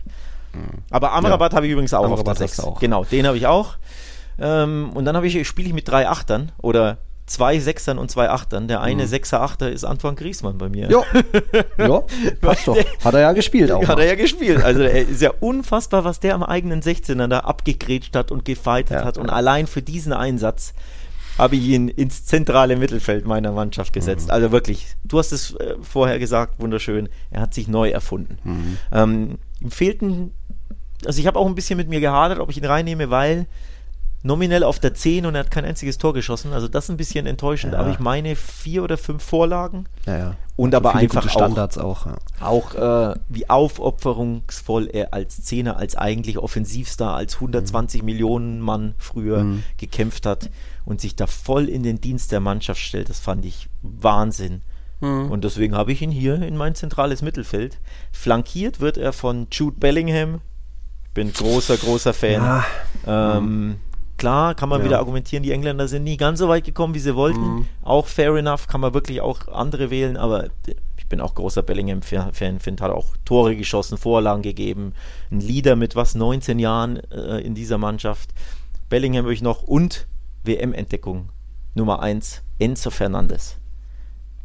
[0.52, 0.82] Mhm.
[0.90, 1.56] Aber Amrabat ja.
[1.56, 2.66] habe ich übrigens auch Amrabat auf der 6.
[2.80, 3.76] Genau, den habe ich auch.
[4.38, 8.68] Ähm, und dann ich, spiele ich mit drei Achtern oder zwei Sechsern und zwei Achtern.
[8.68, 9.08] Der eine mhm.
[9.08, 10.88] Sechser Achter ist Antoine Griesmann bei mir.
[10.90, 11.02] Ja,
[11.78, 12.02] ja
[12.40, 12.76] passt doch.
[13.04, 13.82] Hat er ja gespielt auch.
[13.82, 14.02] Hat mal.
[14.02, 14.62] er ja gespielt.
[14.62, 18.98] Also er ist ja unfassbar, was der am eigenen 16er da abgegrätscht hat und gefeitet
[18.98, 19.18] ja, hat.
[19.18, 20.72] Und allein für diesen Einsatz
[21.36, 24.26] habe ich ihn ins zentrale Mittelfeld meiner Mannschaft gesetzt.
[24.26, 24.32] Mhm.
[24.32, 27.08] Also wirklich, du hast es äh, vorher gesagt, wunderschön.
[27.30, 28.38] Er hat sich neu erfunden.
[28.44, 28.78] Mhm.
[28.92, 30.30] Ähm, ihm fehlten,
[31.04, 33.46] also ich habe auch ein bisschen mit mir gehadert, ob ich ihn reinnehme, weil
[34.26, 36.52] nominell auf der 10 und er hat kein einziges Tor geschossen.
[36.52, 37.78] Also das ist ein bisschen enttäuschend, ja.
[37.78, 39.86] aber ich meine vier oder fünf Vorlagen.
[40.04, 40.36] Ja, ja.
[40.56, 42.06] Und also aber einfach Standards auch.
[42.40, 48.06] Auch, auch äh, wie aufopferungsvoll er als Zehner, als eigentlich Offensivstar, als 120 mhm.
[48.06, 49.62] Millionen Mann früher mhm.
[49.76, 50.50] gekämpft hat
[50.84, 53.08] und sich da voll in den Dienst der Mannschaft stellt.
[53.08, 54.62] Das fand ich Wahnsinn.
[55.00, 55.30] Mhm.
[55.30, 57.78] Und deswegen habe ich ihn hier in mein zentrales Mittelfeld.
[58.12, 60.40] Flankiert wird er von Jude Bellingham.
[61.12, 62.42] Bin großer, großer Fan.
[62.42, 62.64] Ja.
[63.06, 63.76] Ähm, mhm.
[64.16, 64.86] Klar, kann man ja.
[64.86, 67.40] wieder argumentieren, die Engländer sind nie ganz so weit gekommen, wie sie wollten.
[67.40, 67.66] Mhm.
[67.82, 70.48] Auch fair enough, kann man wirklich auch andere wählen, aber
[70.96, 74.92] ich bin auch großer Bellingham-Fan, finde, hat auch Tore geschossen, Vorlagen gegeben.
[75.30, 78.30] Ein Leader mit was, 19 Jahren äh, in dieser Mannschaft.
[78.88, 80.06] Bellingham würde ich noch und
[80.44, 81.28] WM-Entdeckung
[81.74, 83.58] Nummer 1, Enzo Fernandes.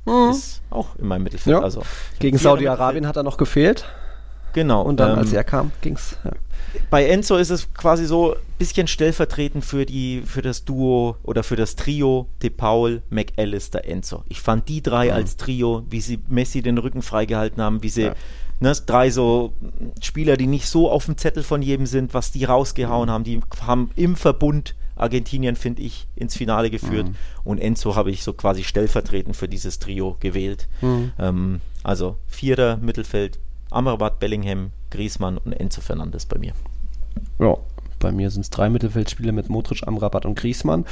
[0.06, 0.32] Mhm.
[0.32, 1.58] Ist auch in meinem Mittelfeld.
[1.58, 1.64] Ja.
[1.64, 1.84] Also,
[2.20, 3.86] Gegen Saudi-Arabien hat er noch gefehlt.
[4.54, 4.82] Genau.
[4.82, 6.18] Und dann, ähm, als er kam, ging's.
[6.24, 6.32] Ja.
[6.90, 11.44] Bei Enzo ist es quasi so ein bisschen stellvertretend für, die, für das Duo oder
[11.44, 14.24] für das Trio De Paul, McAllister, Enzo.
[14.30, 15.14] Ich fand die drei mhm.
[15.14, 18.16] als Trio, wie sie Messi den Rücken freigehalten haben, wie sie ja.
[18.60, 19.54] ne, drei so
[20.02, 23.14] Spieler, die nicht so auf dem Zettel von jedem sind, was die rausgehauen mhm.
[23.14, 27.08] haben, die haben im Verbund Argentinien, finde ich, ins Finale geführt.
[27.08, 27.16] Mhm.
[27.44, 30.68] Und Enzo habe ich so quasi stellvertretend für dieses Trio gewählt.
[30.82, 31.12] Mhm.
[31.18, 33.40] Ähm, also Vierer Mittelfeld,
[33.72, 36.54] Amrabat, Bellingham, Griezmann und Enzo Fernandes bei mir.
[37.40, 37.58] Ja,
[38.02, 40.86] bei mir sind es drei Mittelfeldspieler mit Modric, Amrabat und Griezmann.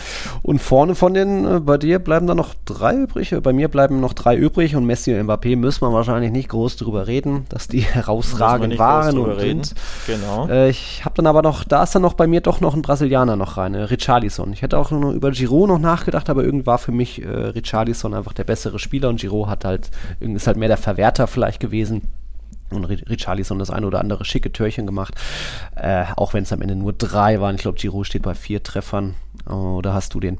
[0.43, 3.35] Und vorne von den, äh, bei dir bleiben da noch drei übrig.
[3.43, 6.77] Bei mir bleiben noch drei übrig und Messi und Mbappé müssen wir wahrscheinlich nicht groß
[6.77, 9.63] drüber reden, dass die herausragend waren und reden.
[9.63, 9.79] sind.
[10.07, 10.47] Genau.
[10.47, 12.81] Äh, ich habe dann aber noch, da ist dann noch bei mir doch noch ein
[12.81, 14.53] Brasilianer noch rein, äh, Richarlison.
[14.53, 18.13] Ich hätte auch noch über Giroud noch nachgedacht, aber irgendwie war für mich äh, Richarlison
[18.13, 22.03] einfach der bessere Spieler und Giroud hat halt, ist halt mehr der Verwerter vielleicht gewesen
[22.71, 25.15] und Richarlison das eine oder andere schicke Törchen gemacht.
[25.75, 27.55] Äh, auch wenn es am Ende nur drei waren.
[27.55, 29.15] Ich glaube, Giroud steht bei vier Treffern.
[29.47, 30.37] Oder hast du den?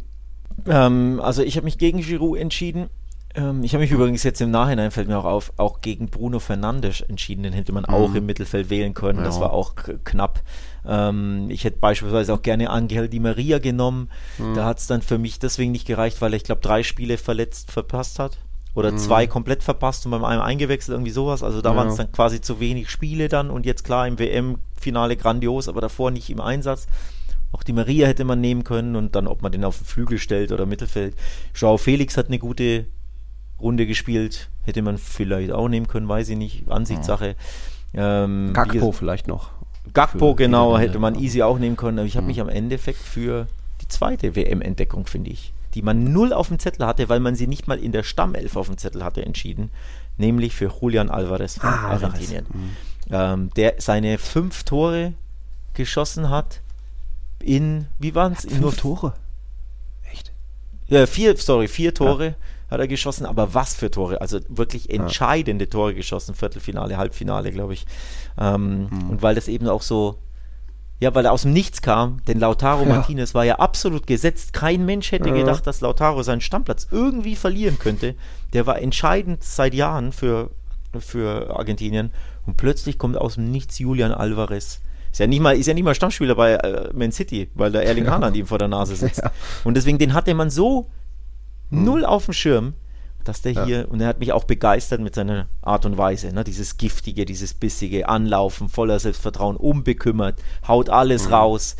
[0.67, 2.89] Ähm, also ich habe mich gegen Giroud entschieden.
[3.35, 6.39] Ähm, ich habe mich übrigens jetzt im Nachhinein, fällt mir auch auf, auch gegen Bruno
[6.39, 7.43] Fernandes entschieden.
[7.43, 7.93] Den hätte man mhm.
[7.93, 9.19] auch im Mittelfeld wählen können.
[9.19, 9.25] Ja.
[9.25, 10.41] Das war auch knapp.
[10.85, 14.09] Ähm, ich hätte beispielsweise auch gerne Angel Di Maria genommen.
[14.37, 14.55] Mhm.
[14.55, 17.17] Da hat es dann für mich deswegen nicht gereicht, weil er, ich glaube, drei Spiele
[17.17, 18.37] verletzt verpasst hat
[18.79, 18.97] oder mhm.
[18.97, 21.43] zwei komplett verpasst und beim einen eingewechselt, irgendwie sowas.
[21.43, 21.75] Also da ja.
[21.75, 25.81] waren es dann quasi zu wenig Spiele dann und jetzt klar im WM-Finale grandios, aber
[25.81, 26.87] davor nicht im Einsatz.
[27.51, 30.17] Auch die Maria hätte man nehmen können und dann, ob man den auf den Flügel
[30.17, 31.15] stellt oder Mittelfeld.
[31.55, 32.85] Joao Felix hat eine gute
[33.59, 37.35] Runde gespielt, hätte man vielleicht auch nehmen können, weiß ich nicht, Ansichtssache.
[37.93, 39.49] Ähm, Gakpo vielleicht noch.
[39.93, 42.27] Gakpo, genau, hätte man easy auch nehmen können, aber ich habe mhm.
[42.27, 43.47] mich am Endeffekt für
[43.81, 47.47] die zweite WM-Entdeckung, finde ich, die man null auf dem Zettel hatte, weil man sie
[47.47, 49.71] nicht mal in der Stammelf auf dem Zettel hatte, entschieden,
[50.17, 52.75] nämlich für Julian Alvarez von ah, Argentinien, mhm.
[53.11, 55.13] ähm, der seine fünf Tore
[55.73, 56.61] geschossen hat
[57.41, 58.41] in, wie waren es?
[58.41, 59.13] Fünf nur Tore?
[60.11, 60.31] Echt?
[60.87, 62.25] Ja, vier, sorry, vier Tore.
[62.25, 62.35] Ja
[62.69, 64.21] hat er geschossen, aber was für Tore?
[64.21, 65.69] Also wirklich entscheidende.
[65.69, 67.85] Tore geschossen, Viertelfinale, Halbfinale, glaube ich.
[68.39, 69.09] Ähm, mhm.
[69.09, 70.19] Und weil das eben auch so
[70.99, 72.89] ja, weil er aus dem Nichts kam, denn Lautaro ja.
[72.89, 74.51] Martinez war ja absolut gesetzt.
[74.51, 75.35] Kein Mensch hätte ja.
[75.35, 78.15] gedacht, dass Lautaro seinen Stammplatz irgendwie verlieren könnte.
[78.53, 80.51] Der war entscheidend seit Jahren für,
[80.99, 82.11] für Argentinien.
[82.45, 84.81] Und plötzlich kommt aus dem Nichts Julian Alvarez.
[85.11, 87.83] Ist ja nicht mal, ist ja nicht mal Stammspieler bei äh, Man City, weil der
[87.83, 88.11] Erling ja.
[88.11, 89.19] Haaland ihm vor der Nase sitzt.
[89.23, 89.31] Ja.
[89.63, 90.87] Und deswegen, den hatte man so
[91.69, 91.83] hm.
[91.85, 92.73] null auf dem Schirm
[93.23, 93.65] dass der ja.
[93.65, 96.43] hier, und er hat mich auch begeistert mit seiner Art und Weise, ne?
[96.43, 101.33] dieses giftige, dieses bissige Anlaufen, voller Selbstvertrauen, unbekümmert, haut alles mhm.
[101.33, 101.75] raus.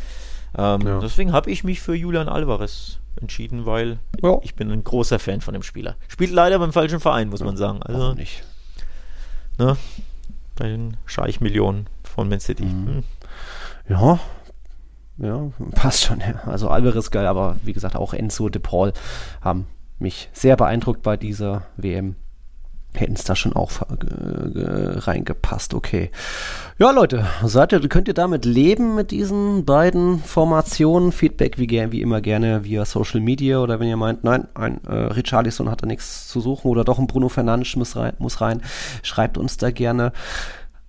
[0.56, 1.00] Ähm, ja.
[1.00, 4.38] Deswegen habe ich mich für Julian Alvarez entschieden, weil ja.
[4.42, 5.96] ich bin ein großer Fan von dem Spieler.
[6.08, 7.82] Spielt leider beim falschen Verein, muss man sagen.
[7.82, 8.42] Also nicht.
[9.58, 9.76] Ne?
[10.56, 12.64] Bei den Scheich-Millionen von Man City.
[12.64, 12.86] Mhm.
[12.86, 13.04] Hm.
[13.88, 14.20] Ja,
[15.18, 16.20] ja, passt schon.
[16.20, 16.42] Ja.
[16.46, 18.92] Also Alvarez geil, aber wie gesagt auch Enzo de Paul
[19.42, 19.66] haben
[20.00, 22.16] mich sehr beeindruckt bei dieser WM.
[22.92, 26.10] Hätten es da schon auch reingepasst, okay.
[26.76, 31.12] Ja, Leute, seid ihr, könnt ihr damit leben mit diesen beiden Formationen?
[31.12, 34.92] Feedback wie, wie immer gerne via Social Media oder wenn ihr meint, nein, ein äh,
[34.92, 38.60] Richarlison hat da nichts zu suchen oder doch ein Bruno Fernandes muss rein, muss rein,
[39.04, 40.12] schreibt uns da gerne.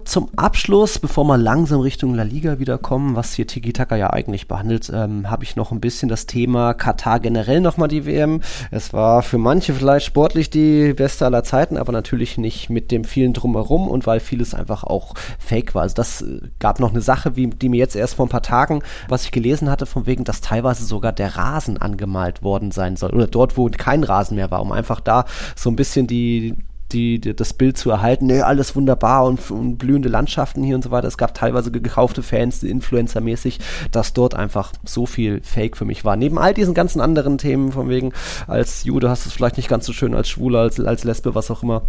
[0.05, 4.09] Zum Abschluss, bevor wir langsam Richtung La Liga wieder kommen, was hier Tiki Taka ja
[4.09, 8.41] eigentlich behandelt, ähm, habe ich noch ein bisschen das Thema Katar generell nochmal die WM.
[8.71, 13.03] Es war für manche vielleicht sportlich die beste aller Zeiten, aber natürlich nicht mit dem
[13.03, 15.83] vielen drumherum und weil vieles einfach auch fake war.
[15.83, 18.43] Also das äh, gab noch eine Sache, wie, die mir jetzt erst vor ein paar
[18.43, 22.95] Tagen, was ich gelesen hatte, von wegen, dass teilweise sogar der Rasen angemalt worden sein
[22.95, 23.11] soll.
[23.11, 25.25] Oder dort, wo kein Rasen mehr war, um einfach da
[25.55, 26.55] so ein bisschen die,
[26.93, 30.83] die, die, das Bild zu erhalten, nee, alles wunderbar und, und, blühende Landschaften hier und
[30.83, 31.07] so weiter.
[31.07, 33.59] Es gab teilweise gekaufte Fans, Influencer-mäßig,
[33.91, 36.15] dass dort einfach so viel Fake für mich war.
[36.15, 38.13] Neben all diesen ganzen anderen Themen, von wegen,
[38.47, 41.35] als Jude hast du es vielleicht nicht ganz so schön, als Schwuler, als, als Lesbe,
[41.35, 41.83] was auch immer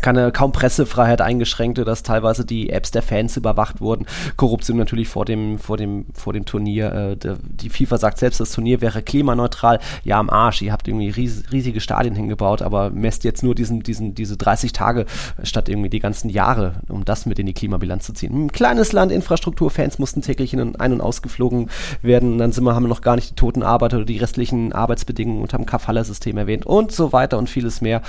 [0.00, 4.06] keine kaum Pressefreiheit eingeschränkte, dass teilweise die Apps der Fans überwacht wurden.
[4.36, 7.16] Korruption natürlich vor dem vor dem vor dem Turnier.
[7.22, 9.80] Äh, die FIFA sagt selbst, das Turnier wäre klimaneutral.
[10.04, 10.62] Ja, am Arsch.
[10.62, 14.72] Ihr habt irgendwie ries, riesige Stadien hingebaut, aber messt jetzt nur diesen diesen diese 30
[14.72, 15.06] Tage
[15.42, 18.46] statt irgendwie die ganzen Jahre, um das mit in die Klimabilanz zu ziehen.
[18.46, 21.70] Ein kleines Land, Infrastrukturfans mussten täglich in ein- und ausgeflogen
[22.02, 22.38] werden.
[22.38, 25.42] Dann sind wir haben wir noch gar nicht die toten Arbeiter oder die restlichen Arbeitsbedingungen
[25.42, 28.02] unter dem Kafala-System erwähnt und so weiter und vieles mehr.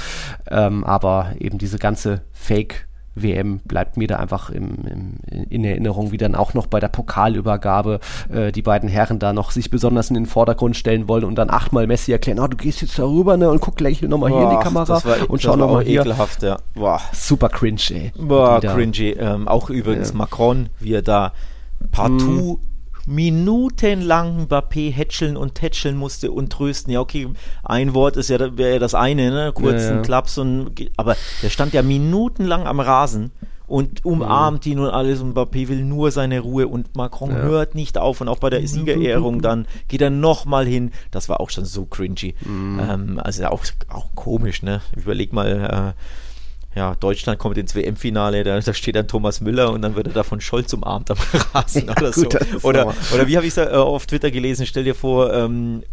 [0.50, 6.12] Ähm, aber eben diese ganze Fake WM bleibt mir da einfach im, im, in Erinnerung,
[6.12, 8.00] wie dann auch noch bei der Pokalübergabe
[8.34, 11.52] äh, die beiden Herren da noch sich besonders in den Vordergrund stellen wollen und dann
[11.52, 14.50] achtmal Messi erklären, oh, du gehst jetzt darüber ne, und guck gleich nochmal hier in
[14.50, 16.02] die Kamera war, und schau nochmal hier.
[16.02, 16.58] Ekelhaft, ja.
[16.74, 17.00] Boah.
[17.14, 18.12] Super cringe, ey.
[18.18, 19.12] Boah, cringy.
[19.12, 20.16] Ähm, auch übrigens ja.
[20.16, 21.34] Macron, wie er da
[21.92, 22.74] partout mm
[23.06, 26.91] minutenlang Mbappé hätscheln und tätscheln musste und trösten.
[26.91, 27.28] Ja, okay,
[27.64, 29.51] ein Wort ist ja, wäre ja das eine, ne?
[29.53, 30.01] Kurzen ja, ja.
[30.01, 33.32] Klaps und, aber der stand ja minutenlang am Rasen
[33.68, 34.72] und umarmt mhm.
[34.72, 37.38] ihn und alles und Mbappé will nur seine Ruhe und Macron ja.
[37.38, 40.91] hört nicht auf und auch bei der Siegerehrung dann geht er nochmal hin.
[41.12, 42.36] Das war auch schon so cringy.
[42.45, 42.80] Mhm.
[42.80, 44.82] Ähm, also auch, auch komisch, ne?
[44.95, 46.01] Überleg mal, äh,
[46.76, 50.13] ja, Deutschland kommt ins WM-Finale, da, da, steht dann Thomas Müller und dann wird er
[50.13, 51.17] da von Scholz umarmt am
[51.53, 52.67] Rasen ja, oder gut, so.
[52.67, 55.84] Oder, oder wie habe ich es äh, auf Twitter gelesen, stell dir vor, ähm,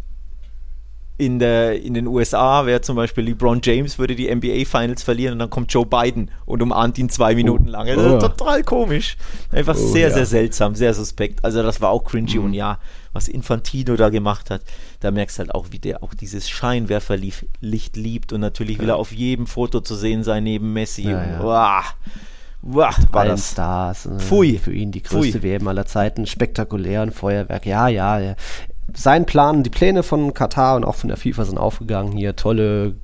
[1.18, 5.34] in, der, in den USA wäre zum Beispiel LeBron James würde die NBA Finals verlieren
[5.34, 7.88] und dann kommt Joe Biden und umarmt ihn zwei Minuten lang.
[7.88, 8.18] Also oh.
[8.18, 9.16] Total komisch.
[9.50, 10.14] Einfach oh, sehr, ja.
[10.14, 11.44] sehr seltsam, sehr suspekt.
[11.44, 12.46] Also das war auch cringy mhm.
[12.46, 12.78] und ja,
[13.12, 14.62] was Infantino da gemacht hat,
[15.00, 18.96] da merkst du halt auch, wie der auch dieses Scheinwerferlicht liebt und natürlich will er
[18.96, 21.02] auf jedem Foto zu sehen sein neben Messi.
[21.02, 21.42] Ja, ja.
[21.42, 21.94] Wow.
[22.64, 24.06] Wow, war das Stars.
[24.06, 24.56] Äh, Pfui.
[24.56, 25.50] Für ihn die größte Pfui.
[25.50, 26.26] WM aller Zeiten.
[26.26, 27.66] Spektakulär und Feuerwerk.
[27.66, 28.36] Ja, ja, ja
[28.94, 32.12] sein Plan, die Pläne von Katar und auch von der FIFA sind aufgegangen.
[32.12, 32.94] Hier tolle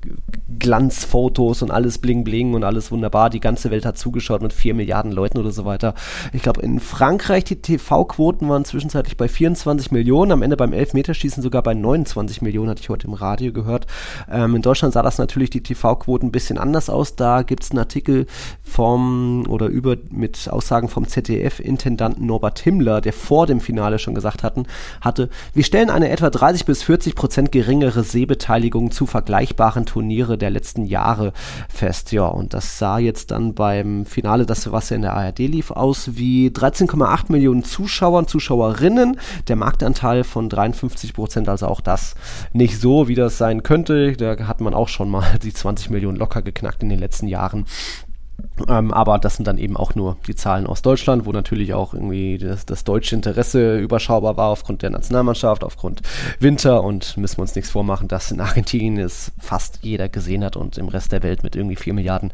[0.59, 3.29] Glanzfotos und alles bling bling und alles wunderbar.
[3.29, 5.95] Die ganze Welt hat zugeschaut mit vier Milliarden Leuten oder so weiter.
[6.33, 11.41] Ich glaube, in Frankreich die TV-Quoten waren zwischenzeitlich bei 24 Millionen, am Ende beim Elfmeterschießen
[11.41, 13.87] sogar bei 29 Millionen, hatte ich heute im Radio gehört.
[14.29, 17.15] Ähm, in Deutschland sah das natürlich die TV-Quoten ein bisschen anders aus.
[17.15, 18.27] Da gibt es einen Artikel
[18.61, 24.43] vom oder über mit Aussagen vom ZDF-Intendanten Norbert Himmler, der vor dem Finale schon gesagt
[24.43, 24.65] hatten,
[25.01, 30.37] hatte, wir stellen stellen eine etwa 30 bis 40 Prozent geringere Sehbeteiligung zu vergleichbaren Turniere
[30.37, 31.31] der letzten Jahre
[31.73, 32.11] fest.
[32.11, 36.17] Ja, und das sah jetzt dann beim Finale, das was in der ARD lief, aus
[36.17, 39.19] wie 13,8 Millionen Zuschauer und Zuschauerinnen.
[39.47, 42.15] Der Marktanteil von 53 Prozent, also auch das
[42.51, 44.13] nicht so, wie das sein könnte.
[44.13, 47.65] Da hat man auch schon mal die 20 Millionen locker geknackt in den letzten Jahren.
[48.67, 51.93] Ähm, aber das sind dann eben auch nur die Zahlen aus Deutschland, wo natürlich auch
[51.93, 56.01] irgendwie das, das, deutsche Interesse überschaubar war aufgrund der Nationalmannschaft, aufgrund
[56.39, 60.55] Winter und müssen wir uns nichts vormachen, dass in Argentinien es fast jeder gesehen hat
[60.55, 62.31] und im Rest der Welt mit irgendwie vier Milliarden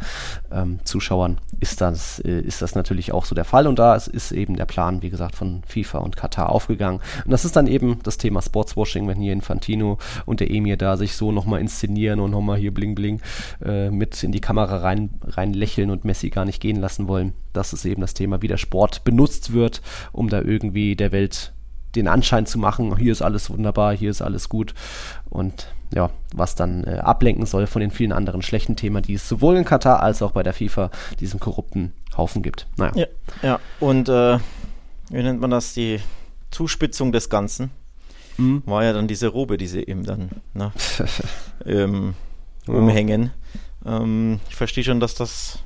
[0.51, 4.07] ähm, Zuschauern ist das, äh, ist das natürlich auch so der Fall und da ist,
[4.07, 6.99] ist, eben der Plan, wie gesagt, von FIFA und Katar aufgegangen.
[7.23, 10.97] Und das ist dann eben das Thema Sportswashing, wenn hier Infantino und der Emir da
[10.97, 13.21] sich so nochmal inszenieren und nochmal hier bling bling
[13.63, 17.33] äh, mit in die Kamera rein, rein lächeln und Messi gar nicht gehen lassen wollen.
[17.51, 19.81] Das ist eben das Thema, wie der Sport benutzt wird,
[20.13, 21.51] um da irgendwie der Welt
[21.95, 24.73] den Anschein zu machen, hier ist alles wunderbar, hier ist alles gut
[25.29, 29.29] und ja, was dann äh, ablenken soll von den vielen anderen schlechten Themen, die es
[29.29, 30.91] sowohl in Katar als auch bei der FIFA
[31.21, 32.67] diesen korrupten Haufen gibt.
[32.75, 32.91] Naja.
[32.95, 33.07] Ja,
[33.41, 33.59] ja.
[33.79, 34.39] und äh,
[35.09, 36.01] wie nennt man das, die
[36.51, 37.71] Zuspitzung des Ganzen
[38.37, 38.63] mhm.
[38.65, 40.73] war ja dann diese Robe, die sie eben dann ne,
[41.65, 42.13] ähm,
[42.67, 43.31] umhängen.
[43.85, 45.59] Ähm, ich verstehe schon, dass das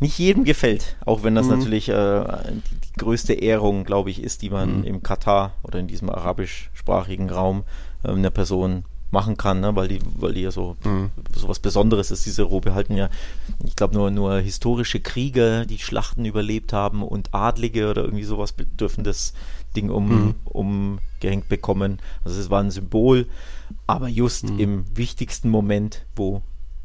[0.00, 1.58] nicht jedem gefällt, auch wenn das mhm.
[1.58, 4.84] natürlich äh, die, die, größte Ehrung, glaube ich, ist, die man mhm.
[4.84, 7.64] im Katar oder in diesem arabischsprachigen Raum
[8.02, 9.74] äh, einer Person machen kann, ne?
[9.76, 11.10] weil die, weil die ja so, mhm.
[11.34, 12.26] so was Besonderes ist.
[12.26, 13.08] Diese Robe halten ja,
[13.64, 18.54] ich glaube, nur, nur historische Krieger, die Schlachten überlebt haben und Adlige oder irgendwie sowas
[18.78, 19.32] dürfen das
[19.76, 20.34] Ding um, mhm.
[20.44, 21.98] umgehängt bekommen.
[22.24, 23.26] Also es war ein Symbol,
[23.86, 24.58] aber just mhm.
[24.58, 26.42] im wichtigsten Moment, wo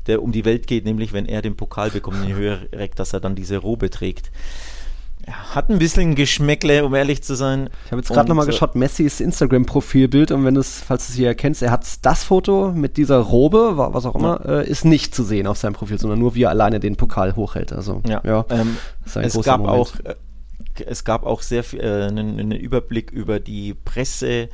[0.08, 3.14] der um die Welt geht, nämlich wenn er den Pokal bekommt in Höhe reckt, dass
[3.14, 4.32] er dann diese Robe trägt.
[5.28, 7.70] Hat ein bisschen Geschmäckle, um ehrlich zu sein.
[7.86, 11.18] Ich habe jetzt gerade nochmal geschaut, Messis Instagram-Profilbild und wenn du es, falls du es
[11.18, 14.62] hier erkennst, er hat das Foto mit dieser Robe, was auch immer, ja.
[14.62, 17.36] äh, ist nicht zu sehen auf seinem Profil, sondern nur wie er alleine den Pokal
[17.36, 17.72] hochhält.
[17.72, 18.22] Also, ja.
[18.26, 19.78] ja ähm, es gab Moment.
[19.78, 20.16] auch äh,
[20.86, 24.50] es gab auch sehr viel, äh, einen, einen Überblick über die Presse,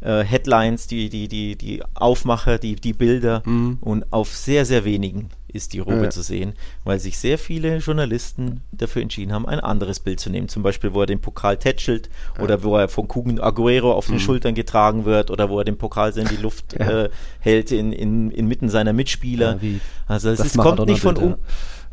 [0.00, 3.78] äh, Headlines, die, die, die, die Aufmacher, die, die Bilder mhm.
[3.80, 6.10] und auf sehr, sehr wenigen ist die Robe ja.
[6.10, 10.48] zu sehen, weil sich sehr viele Journalisten dafür entschieden haben, ein anderes Bild zu nehmen.
[10.48, 12.44] Zum Beispiel, wo er den Pokal tätschelt ja.
[12.44, 14.20] oder wo er von Kugen Aguero auf den mhm.
[14.20, 17.04] Schultern getragen wird oder wo er den Pokal in die Luft ja.
[17.04, 19.58] äh, hält in, in, inmitten seiner Mitspieler.
[20.06, 21.36] also es, es kommt nicht von um,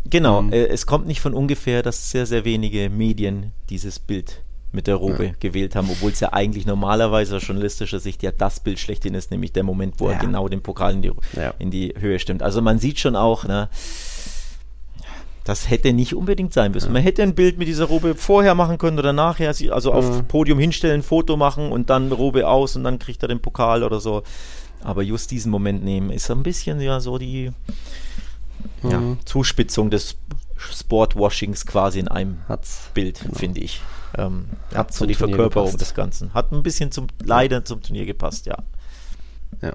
[0.09, 0.53] Genau, mhm.
[0.53, 4.41] äh, es kommt nicht von ungefähr, dass sehr, sehr wenige Medien dieses Bild
[4.71, 5.31] mit der Robe ja.
[5.39, 9.31] gewählt haben, obwohl es ja eigentlich normalerweise aus journalistischer Sicht ja das Bild schlechthin ist,
[9.31, 10.13] nämlich der Moment, wo ja.
[10.13, 11.53] er genau den Pokal in die, ja.
[11.59, 12.43] in die Höhe stimmt.
[12.43, 13.69] Also man sieht schon auch, ne,
[15.47, 16.91] das hätte nicht unbedingt sein müssen.
[16.91, 20.59] Man hätte ein Bild mit dieser Robe vorher machen können oder nachher, also auf Podium
[20.59, 24.23] hinstellen, Foto machen und dann Robe aus und dann kriegt er den Pokal oder so.
[24.83, 27.51] Aber just diesen Moment nehmen ist ein bisschen ja so die
[28.83, 30.17] ja, Zuspitzung des
[30.57, 33.35] Sportwashings quasi in einem Hat's, Bild, genau.
[33.35, 33.81] finde ich.
[34.17, 36.33] Ähm, Hat so die Verkörperung des Ganzen.
[36.33, 38.57] Hat ein bisschen zum, leider zum Turnier gepasst, ja.
[39.61, 39.71] Ja.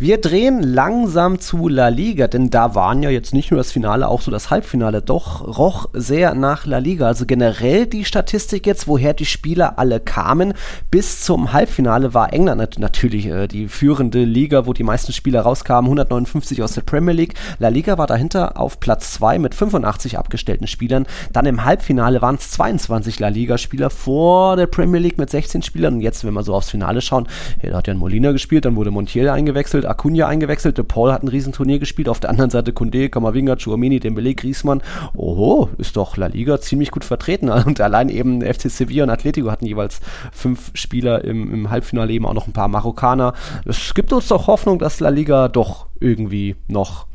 [0.00, 4.08] Wir drehen langsam zu La Liga, denn da waren ja jetzt nicht nur das Finale,
[4.08, 5.00] auch so das Halbfinale.
[5.00, 7.06] Doch roch sehr nach La Liga.
[7.06, 10.54] Also generell die Statistik jetzt, woher die Spieler alle kamen.
[10.90, 15.42] Bis zum Halbfinale war England nat natürlich äh, die führende Liga, wo die meisten Spieler
[15.42, 15.86] rauskamen.
[15.86, 17.34] 159 aus der Premier League.
[17.60, 21.06] La Liga war dahinter auf Platz 2 mit 85 abgestellten Spielern.
[21.32, 25.94] Dann im Halbfinale waren es 22 La Liga-Spieler vor der Premier League mit 16 Spielern.
[25.94, 27.28] Und jetzt, wenn wir so aufs Finale schauen,
[27.62, 31.12] ja, da hat ja ein Molina gespielt, dann wurde Montiel eingewechselt, Acuna eingewechselt, De Paul
[31.12, 34.80] hat ein Riesenturnier gespielt, auf der anderen Seite Kunde, Kamavinga, Chouamini, Dembele, Griezmann.
[35.16, 37.48] Oho, ist doch La Liga ziemlich gut vertreten.
[37.66, 40.00] Und allein eben FC Sevilla und Atletico hatten jeweils
[40.30, 43.34] fünf Spieler im, im Halbfinale, eben auch noch ein paar Marokkaner.
[43.64, 47.06] Es gibt uns doch Hoffnung, dass La Liga doch irgendwie noch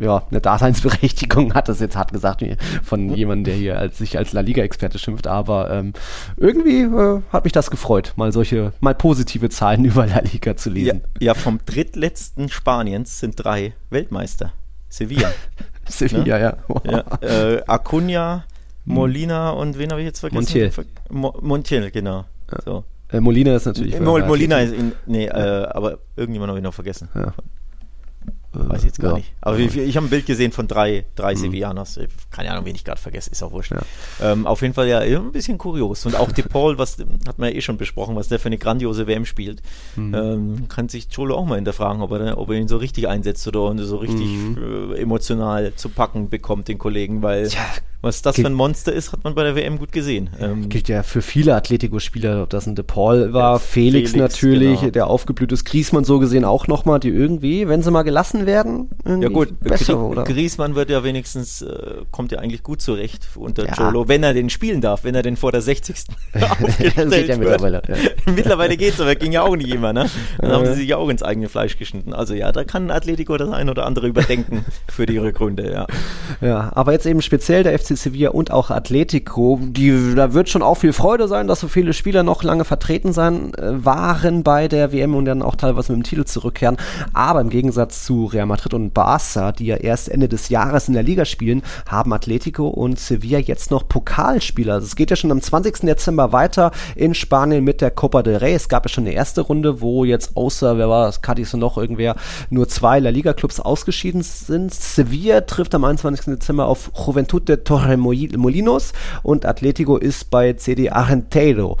[0.00, 2.42] ja, eine Daseinsberechtigung hat, das jetzt hart gesagt
[2.82, 5.92] von jemandem, der hier als, sich als La Liga-Experte schimpft, aber ähm,
[6.38, 10.70] irgendwie äh, hat mich das gefreut, mal solche, mal positive Zahlen über La Liga zu
[10.70, 10.74] ja.
[10.74, 11.02] lesen.
[11.20, 14.52] Ja, vom drittletzten Spaniens sind drei Weltmeister.
[14.88, 15.30] Sevilla.
[15.88, 16.56] Sevilla, ja.
[16.84, 18.44] ja äh, Acuna,
[18.86, 20.40] Molina und wen habe ich jetzt vergessen?
[20.40, 20.72] Montiel.
[21.10, 22.24] Mo Montiel, genau.
[22.64, 22.84] So.
[23.12, 24.00] Äh, Molina ist natürlich.
[24.00, 27.08] Mo äh, Molina ist in, nee, äh, aber irgendjemand habe ich noch vergessen.
[27.14, 27.34] Ja.
[28.52, 29.16] Weiß ich jetzt gar Ja.
[29.18, 29.32] nicht.
[29.40, 31.96] Aber ich, ich habe ein Bild gesehen von drei, drei Sevillanos.
[31.98, 33.70] Ich- Keine Ahnung, wen ich gerade vergesse, ist auch wurscht.
[33.70, 33.80] Ja.
[34.20, 36.04] Ähm, auf jeden Fall ja ein bisschen kurios.
[36.04, 36.96] Und auch De Paul, was
[37.28, 39.62] hat man ja eh schon besprochen, was der für eine grandiose WM spielt.
[39.96, 43.46] Ähm, kann sich Cholo auch mal hinterfragen, ob er, ob er ihn so richtig einsetzt
[43.46, 44.26] oder so richtig
[44.56, 47.60] äh, emotional zu packen bekommt, den Kollegen, weil Tja,
[48.02, 50.30] was das gilt- für ein Monster ist, hat man bei der WM gut gesehen.
[50.40, 54.16] Ähm, Gilt ja für viele Atletico-Spieler, ob das ein De Paul war, Ja, Felix, Felix,
[54.16, 54.92] natürlich, genau.
[54.92, 58.90] der aufgeblüht ist, Griezmann so gesehen auch nochmal, die irgendwie, wenn sie mal gelassen werden,
[59.04, 60.24] irgendwie Ja gut, besser, Grie- oder?
[60.24, 63.72] Griezmann wird ja wenigstens, äh, kommt ja eigentlich gut zurecht unter Ja.
[63.74, 65.90] Cholo, wenn er den spielen darf, wenn er den vor der 60.
[66.40, 67.94] aufgestellt Geht ja mittlerweile, ja.
[68.34, 70.06] mittlerweile geht's, aber ging ja auch nicht immer, ne?
[70.38, 72.12] Dann haben sie sich ja auch ins eigene Fleisch geschnitten.
[72.14, 75.86] Also ja, da kann Atletico das ein oder andere überdenken für die Rückrunde, ja.
[76.40, 80.62] Ja, aber jetzt eben speziell der FC Sevilla und auch Atletico, die, da wird schon
[80.62, 84.68] auch viel Freude sein, dass so viele Spieler noch lange vertreten sein äh, waren bei
[84.68, 86.76] der WM und dann auch teilweise mit dem Titel zurückkehren.
[87.12, 90.94] Aber im Gegensatz zu Real Madrid und Barca, die ja erst Ende des Jahres in
[90.94, 94.74] der Liga spielen, haben Atletico und Sevilla jetzt noch Pokalspieler.
[94.74, 95.80] Also es geht ja schon am 20.
[95.80, 98.54] Dezember weiter in Spanien mit der Copa del Rey.
[98.54, 101.60] Es gab ja schon eine erste Runde, wo jetzt außer, wer war das, Cadiz und
[101.60, 102.16] noch irgendwer,
[102.50, 104.72] nur zwei La Liga-Clubs ausgeschieden sind.
[104.72, 106.26] Sevilla trifft am 21.
[106.26, 111.78] Dezember auf Juventud de Torremolinos und Atletico ist bei CD Argentero.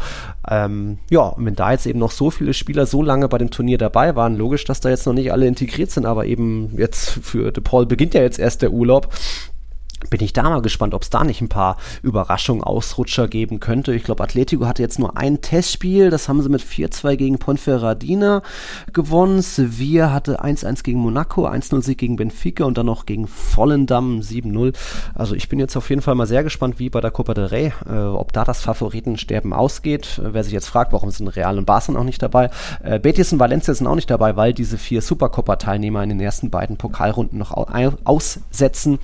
[0.48, 3.50] Ähm, ja, und wenn da jetzt eben noch so viele Spieler so lange bei dem
[3.50, 7.10] Turnier dabei waren, logisch, dass da jetzt noch nicht alle integriert sind, aber eben jetzt
[7.10, 9.12] für De Paul beginnt ja jetzt erst der Urlaub
[10.08, 13.92] bin ich da mal gespannt, ob es da nicht ein paar Überraschungen, Ausrutscher geben könnte.
[13.92, 18.42] Ich glaube, Atletico hatte jetzt nur ein Testspiel, das haben sie mit 4-2 gegen Ponferradina
[18.92, 19.42] gewonnen.
[19.42, 24.74] Sevilla hatte 1-1 gegen Monaco, 1-0 Sieg gegen Benfica und dann noch gegen Vollendam 7-0.
[25.14, 27.46] Also ich bin jetzt auf jeden Fall mal sehr gespannt, wie bei der Copa del
[27.46, 30.20] Rey, äh, ob da das Favoritensterben ausgeht.
[30.22, 32.50] Wer sich jetzt fragt, warum sind Real und Barca auch nicht dabei.
[32.82, 36.50] Äh, Betis und Valencia sind auch nicht dabei, weil diese vier Supercopa-Teilnehmer in den ersten
[36.50, 37.66] beiden Pokalrunden noch au
[38.04, 38.98] aussetzen.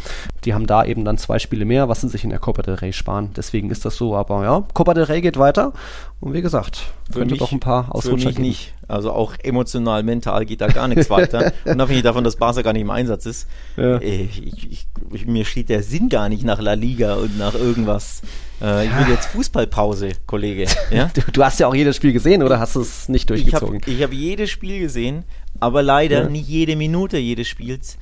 [0.46, 2.74] Die haben da eben dann zwei Spiele mehr, was sie sich in der Copa del
[2.74, 3.30] Rey sparen.
[3.36, 4.14] Deswegen ist das so.
[4.16, 5.72] Aber ja, Copa del Rey geht weiter.
[6.20, 8.48] Und wie gesagt, könnte mich- doch ein paar Für Ausrutscher mich geben.
[8.48, 8.72] nicht.
[8.88, 11.52] Also auch emotional, mental geht da gar nichts weiter.
[11.64, 13.48] Unabhängig davon, dass Barca gar nicht im Einsatz ist.
[13.76, 14.00] Ja.
[14.00, 18.22] Ich, ich, ich, mir steht der Sinn gar nicht nach La Liga und nach irgendwas.
[18.62, 20.66] Äh, Ich will jetzt Fußballpause, Kollege.
[20.92, 21.10] Ja?
[21.14, 23.66] Du, du hast ja auch jedes Spiel gesehen, oder hast du es nicht Ich habe
[23.66, 23.80] durchgezogen?
[23.86, 25.24] ich hab jedes Spiel gesehen,
[25.58, 26.28] aber leider Ja.
[26.28, 27.98] nicht jede Minute jedes Spiels.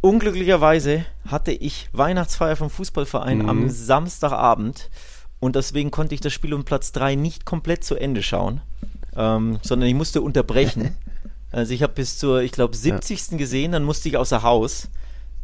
[0.00, 3.48] Unglücklicherweise hatte ich Weihnachtsfeier vom Fußballverein Mhm.
[3.48, 4.88] am Samstagabend
[5.40, 8.62] und deswegen konnte ich das Spiel um Platz 3 nicht komplett zu Ende schauen,
[9.14, 10.96] ähm, sondern ich musste unterbrechen.
[11.52, 13.36] also ich habe bis zur, ich glaube, 70.
[13.36, 14.88] gesehen, dann musste ich außer Haus,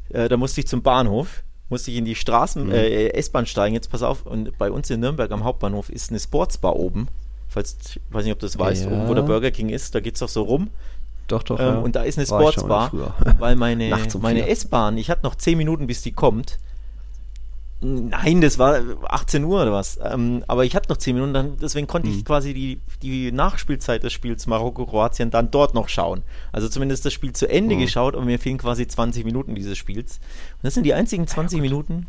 [0.08, 2.72] äh, da musste ich zum Bahnhof, musste ich in die Straßen, Mhm.
[2.72, 6.20] äh, S-Bahn steigen, jetzt pass auf, und bei uns in Nürnberg am Hauptbahnhof ist eine
[6.20, 7.08] Sportsbar oben,
[7.48, 8.90] falls, ich weiß nicht, ob du das weißt, Ja.
[8.90, 10.70] oben wo der Burger King ist, da geht es doch so rum.
[11.28, 11.58] Doch, doch.
[11.58, 11.78] Ähm, ja.
[11.78, 12.90] und da ist eine Sportsbar,
[13.38, 14.48] weil meine, um meine.
[14.48, 16.58] S-Bahn, ich hatte noch 10 Minuten, bis die kommt.
[17.82, 19.98] Nein, das war 18 Uhr oder was.
[20.02, 22.16] Ähm, aber ich hatte noch 10 Minuten, dann, deswegen konnte Hm.
[22.16, 26.22] ich quasi die, die Nachspielzeit des Spiels Marokko-Kroatien dann dort noch schauen.
[26.52, 27.82] Also zumindest das Spiel zu Ende Hm.
[27.82, 30.20] geschaut, aber mir fehlen quasi 20 Minuten dieses Spiels.
[30.54, 32.06] Und das sind die einzigen 20 Minuten,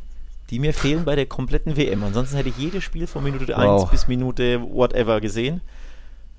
[0.51, 2.01] die mir fehlen bei der kompletten WM.
[2.01, 3.91] Ansonsten hätte ich jedes Spiel von Minute 1 Wow.
[3.91, 5.59] bis Minute whatever gesehen.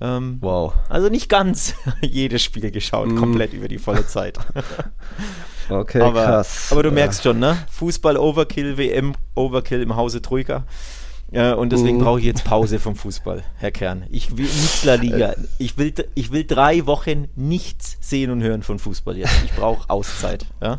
[0.00, 0.74] Ähm, wow.
[0.88, 3.16] Also nicht ganz jedes Spiel geschaut, mm.
[3.16, 4.38] komplett über die volle Zeit.
[5.68, 6.68] okay, aber, krass.
[6.70, 7.58] Aber du merkst schon, ne?
[7.72, 10.64] Fußball-Overkill, WM-Overkill im Hause Troika.
[11.32, 12.04] Äh, und deswegen mm.
[12.04, 14.04] brauche ich jetzt Pause vom Fußball, Herr Kern.
[14.10, 15.34] Ich will nicht La Liga.
[15.58, 19.34] Ich will, ich will drei Wochen nichts sehen und hören von Fußball jetzt.
[19.44, 20.46] Ich brauche Auszeit.
[20.62, 20.78] Ja?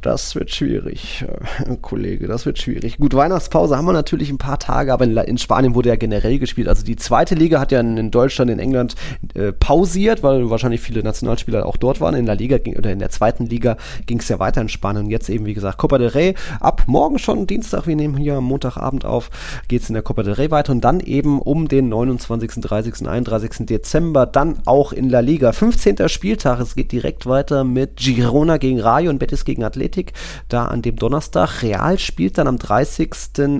[0.00, 2.98] Das wird schwierig, äh, Kollege, das wird schwierig.
[2.98, 6.38] Gut, Weihnachtspause haben wir natürlich ein paar Tage, aber in, in, Spanien wurde ja generell
[6.38, 6.68] gespielt.
[6.68, 8.94] Also die zweite Liga hat ja in, Deutschland, in England
[9.34, 12.14] äh, pausiert, weil wahrscheinlich viele Nationalspieler auch dort waren.
[12.14, 15.04] In der Liga ging, oder in der zweiten Liga ging es ja weiter in Spanien.
[15.04, 18.36] Und jetzt eben, wie gesagt, Copa del Rey ab morgen schon, Dienstag, wir nehmen hier
[18.36, 19.30] am Montagabend auf,
[19.68, 23.08] geht es in der Copa del Rey weiter und dann eben um den 29., 30.,
[23.08, 23.66] 31.
[23.66, 25.52] Dezember dann auch in La Liga.
[25.52, 26.08] 15.
[26.08, 29.64] Spieltag, es geht direkt weiter mit Girona gegen Rayo und Betis gegen.
[29.68, 30.12] Athletic
[30.48, 31.62] da an dem Donnerstag.
[31.62, 33.10] Real spielt dann am 30.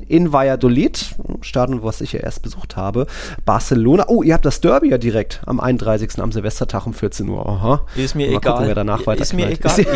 [0.07, 3.07] in Valladolid, Stadion, was ich ja erst besucht habe.
[3.45, 4.07] Barcelona.
[4.09, 6.19] Oh, ihr habt das Derby ja direkt am 31.
[6.21, 7.47] am Silvestertag um 14 Uhr.
[7.47, 7.87] Aha.
[7.97, 8.53] Ist mir Mal egal.
[8.53, 9.75] Gucken, wer danach weiter ist mir egal.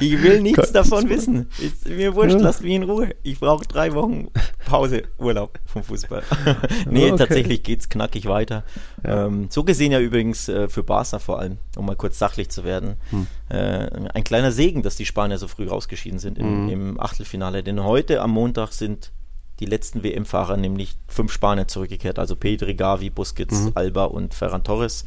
[0.00, 1.48] Ich will, nichts davon wissen.
[1.58, 3.14] Ist mir wurscht, lasst mich in Ruhe.
[3.22, 4.28] Ich brauche drei Wochen
[4.64, 6.22] Pause, Urlaub vom Fußball.
[6.90, 7.16] nee, okay.
[7.16, 8.64] tatsächlich geht es knackig weiter.
[9.04, 9.26] Ja.
[9.26, 12.64] Ähm, so gesehen ja übrigens äh, für Barca vor allem, um mal kurz sachlich zu
[12.64, 12.96] werden.
[13.10, 13.26] Hm.
[13.48, 16.68] Äh, ein kleiner Segen, dass die Spanier so früh rausgeschieden sind im, mhm.
[16.68, 17.62] im Achtelfinale.
[17.62, 19.12] Denn heute am Montag sind
[19.60, 22.18] die letzten WM-Fahrer, nämlich fünf Spanier zurückgekehrt.
[22.18, 23.72] Also Pedri, Gavi, Busquets, mhm.
[23.74, 25.04] Alba und Ferran Torres.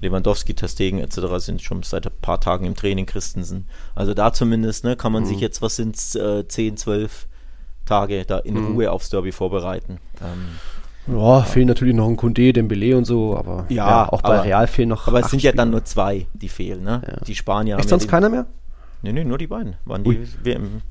[0.00, 1.18] Lewandowski, Testegen etc.
[1.38, 3.68] sind schon seit ein paar Tagen im Training, Christensen.
[3.94, 5.28] Also da zumindest ne, kann man mhm.
[5.28, 7.28] sich jetzt, was sind es, äh, 10, 12
[7.84, 8.72] Tage da in mhm.
[8.72, 9.98] Ruhe aufs Derby vorbereiten.
[10.20, 10.58] Ähm,
[11.06, 14.44] ja, fehlen natürlich noch ein Kunde, Dembele und so, aber ja, ja auch bei aber,
[14.44, 15.08] Real fehlen noch.
[15.08, 17.02] Aber es sind ja dann nur zwei, die fehlen, ne?
[17.06, 17.24] Ja.
[17.24, 17.78] Die Spanier.
[17.78, 18.46] Ist sonst ja keiner mehr?
[19.02, 19.74] Nee, nee, nur die beiden.
[19.84, 20.82] Waren die WM.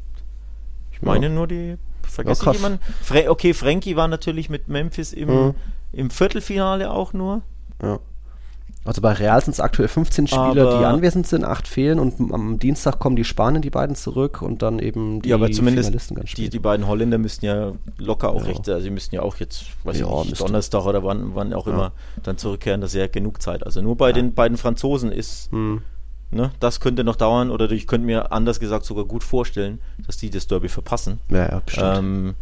[0.91, 1.77] Ich meine nur die.
[2.03, 2.79] Vergesse ja, ich jemanden?
[3.01, 5.55] Fre okay, Frankie war natürlich mit Memphis im, mhm.
[5.93, 7.41] im Viertelfinale auch nur.
[7.81, 7.99] Ja.
[8.83, 12.33] Also bei Real sind es aktuell 15 Spieler, aber die anwesend sind, acht fehlen und
[12.33, 15.89] am Dienstag kommen die Spanier, die beiden zurück und dann eben die ja, aber zumindest
[15.89, 18.47] Finalisten ganz die, die beiden Holländer müssten ja locker auch ja.
[18.47, 21.53] recht, also sie müssten ja auch jetzt, weiß ja, ich nicht, Donnerstag oder wann, wann
[21.53, 21.73] auch ja.
[21.73, 21.91] immer
[22.23, 23.63] dann zurückkehren, das ist ja genug Zeit.
[23.63, 25.83] Also nur bei den beiden Franzosen ist, hm.
[26.31, 30.17] ne, das könnte noch dauern oder ich könnte mir anders gesagt sogar gut vorstellen, dass
[30.17, 31.19] die das Derby verpassen.
[31.29, 31.97] Ja, ja, bestimmt.
[31.97, 32.35] Ähm,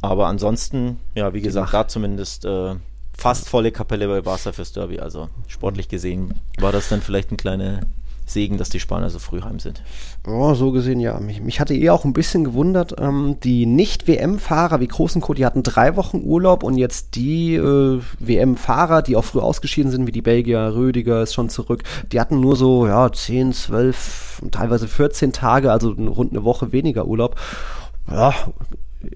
[0.00, 2.74] aber ansonsten, ja, wie gesagt, da zumindest äh,
[3.16, 5.00] fast volle Kapelle bei Barca fürs Derby.
[5.00, 7.80] Also sportlich gesehen war das dann vielleicht ein kleiner
[8.28, 9.82] Segen, dass die Spanier so früh heim sind.
[10.26, 11.20] Oh, so gesehen ja.
[11.20, 15.62] Mich, mich hatte eher auch ein bisschen gewundert, ähm, die Nicht-WM-Fahrer wie Großenko, die hatten
[15.62, 20.22] drei Wochen Urlaub und jetzt die äh, WM-Fahrer, die auch früh ausgeschieden sind, wie die
[20.22, 25.70] Belgier, Rödiger ist schon zurück, die hatten nur so ja 10, 12, teilweise 14 Tage,
[25.70, 27.36] also rund eine Woche weniger Urlaub.
[28.10, 28.34] Ja,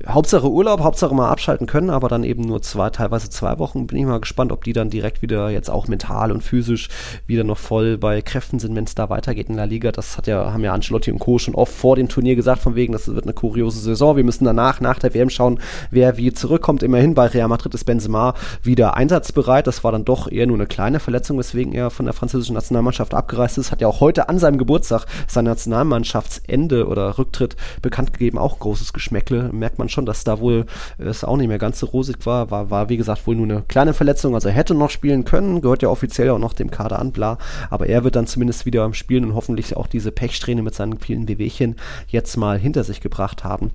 [0.06, 3.86] Hauptsache Urlaub, Hauptsache mal abschalten können, aber dann eben nur zwei, teilweise zwei Wochen.
[3.86, 6.88] Bin ich mal gespannt, ob die dann direkt wieder jetzt auch mental und physisch
[7.26, 9.92] wieder noch voll bei Kräften sind, wenn es da weitergeht in der Liga.
[9.92, 11.38] Das hat ja, haben ja Ancelotti und Co.
[11.38, 14.16] schon oft vor dem Turnier gesagt, von wegen, das wird eine kuriose Saison.
[14.16, 15.60] Wir müssen danach, nach der WM schauen,
[15.90, 16.82] wer wie zurückkommt.
[16.82, 19.66] Immerhin bei Real Madrid ist Benzema wieder einsatzbereit.
[19.66, 23.14] Das war dann doch eher nur eine kleine Verletzung, weswegen er von der französischen Nationalmannschaft
[23.14, 23.72] abgereist ist.
[23.72, 28.38] Hat ja auch heute an seinem Geburtstag sein Nationalmannschaftsende oder Rücktritt bekannt gegeben.
[28.38, 29.50] Auch großes Geschmäckle.
[29.52, 30.66] Merkt man schon, dass da wohl
[30.98, 32.50] es auch nicht mehr ganz so rosig war.
[32.50, 34.34] War, war wie gesagt wohl nur eine kleine Verletzung.
[34.34, 37.38] Also er hätte noch spielen können, gehört ja offiziell auch noch dem Kader an, bla.
[37.70, 41.26] Aber er wird dann zumindest wieder Spielen und hoffentlich auch diese Pechsträhne mit seinen vielen
[41.28, 41.76] Wehwehchen
[42.08, 43.72] jetzt mal hinter sich gebracht haben.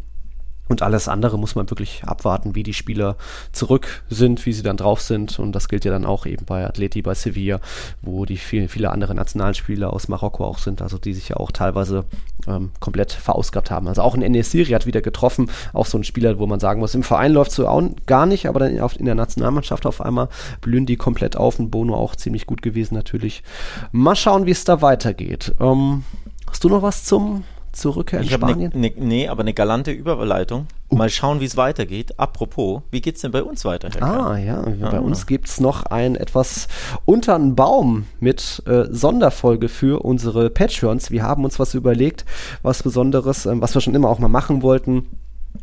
[0.68, 3.18] Und alles andere muss man wirklich abwarten, wie die Spieler
[3.52, 5.38] zurück sind, wie sie dann drauf sind.
[5.38, 7.60] Und das gilt ja dann auch eben bei Atleti, bei Sevilla,
[8.02, 11.52] wo die vielen, viele andere Nationalspieler aus Marokko auch sind, also die sich ja auch
[11.52, 12.06] teilweise
[12.48, 13.88] ähm, komplett verausgabt haben.
[13.88, 16.96] Also auch ein Enesiri hat wieder getroffen, auch so ein Spieler, wo man sagen muss,
[16.96, 20.30] im Verein läuft so auch gar nicht, aber dann in der Nationalmannschaft auf einmal
[20.62, 21.60] blühen die komplett auf.
[21.60, 23.44] Und Bono auch ziemlich gut gewesen natürlich.
[23.92, 25.54] Mal schauen, wie es da weitergeht.
[25.60, 26.04] Ähm,
[26.50, 27.44] hast du noch was zum
[27.76, 28.72] zur Rückkehr in ich Spanien?
[28.74, 30.68] Ne, ne, nee, aber eine galante Überleitung.
[30.90, 30.96] Uh.
[30.96, 32.20] Mal schauen, wie es weitergeht.
[32.20, 33.90] Apropos, wie geht es denn bei uns weiter?
[33.94, 34.90] Herr ah, ja, ah.
[34.90, 36.68] bei uns gibt es noch ein etwas
[37.06, 41.12] unter einen Baum mit äh, Sonderfolge für unsere Patreons.
[41.12, 42.26] Wir haben uns was überlegt,
[42.62, 45.08] was Besonderes, äh, was wir schon immer auch mal machen wollten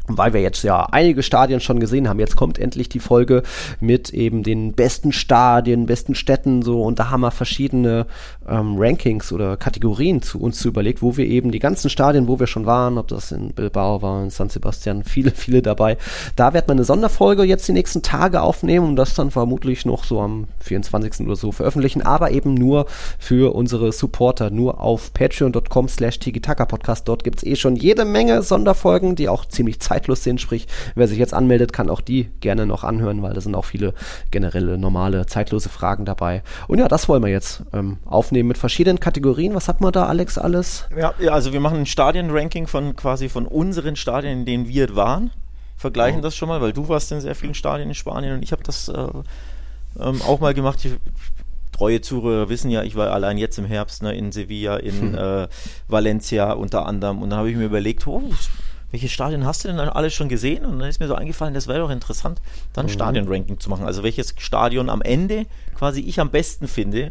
[0.08, 3.42] weil wir jetzt ja einige Stadien schon gesehen haben, jetzt kommt endlich die Folge
[3.80, 8.06] mit eben den besten Stadien, besten Städten so und da haben wir verschiedene
[8.48, 12.38] ähm, Rankings oder Kategorien zu uns zu überlegt, wo wir eben die ganzen Stadien, wo
[12.38, 15.96] wir schon waren, ob das in Bilbao war, in San Sebastian, viele, viele dabei.
[16.36, 20.04] Da wird man eine Sonderfolge jetzt die nächsten Tage aufnehmen und das dann vermutlich noch
[20.04, 21.26] so am 24.
[21.26, 22.86] oder so veröffentlichen, aber eben nur
[23.18, 26.18] für unsere Supporter, nur auf patreon.com slash
[26.68, 27.08] Podcast.
[27.08, 30.40] Dort gibt es eh schon jede Menge Sonderfolgen, die auch ziemlich zeitlos sind.
[30.40, 33.64] Sprich, wer sich jetzt anmeldet, kann auch die gerne noch anhören, weil da sind auch
[33.64, 33.94] viele
[34.30, 36.42] generelle, normale, zeitlose Fragen dabei.
[36.68, 39.54] Und ja, das wollen wir jetzt ähm, aufnehmen mit verschiedenen Kategorien.
[39.54, 40.86] Was hat man da, Alex, alles?
[40.96, 45.30] Ja, also wir machen ein Stadienranking von quasi von unseren Stadien, in denen wir waren.
[45.76, 46.22] Vergleichen oh.
[46.22, 48.62] das schon mal, weil du warst in sehr vielen Stadien in Spanien und ich habe
[48.62, 49.08] das äh,
[50.00, 50.84] ähm, auch mal gemacht.
[50.84, 50.92] Ich,
[51.72, 55.14] treue Zuhörer wissen ja, ich war allein jetzt im Herbst ne, in Sevilla, in hm.
[55.14, 55.48] äh,
[55.88, 57.22] Valencia unter anderem.
[57.22, 58.22] Und dann habe ich mir überlegt, oh,
[58.92, 60.64] welche Stadien hast du denn alles schon gesehen?
[60.64, 62.40] Und dann ist mir so eingefallen, das wäre doch interessant,
[62.72, 62.90] dann mhm.
[62.90, 63.84] Stadionranking zu machen.
[63.84, 67.10] Also welches Stadion am Ende quasi ich am besten finde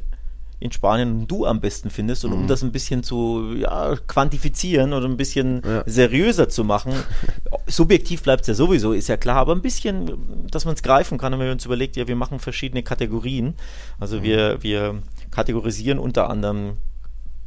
[0.62, 2.48] in Spanien du am besten findest und um mhm.
[2.48, 5.84] das ein bisschen zu ja, quantifizieren oder ein bisschen ja.
[5.88, 6.94] seriöser zu machen.
[7.68, 11.18] Subjektiv bleibt es ja sowieso, ist ja klar, aber ein bisschen, dass man es greifen
[11.18, 13.56] kann, wenn wir uns überlegt, ja, wir machen verschiedene Kategorien.
[14.00, 14.24] Also mhm.
[14.24, 15.02] wir, wir
[15.32, 16.78] kategorisieren unter anderem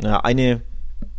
[0.03, 0.63] ja, eine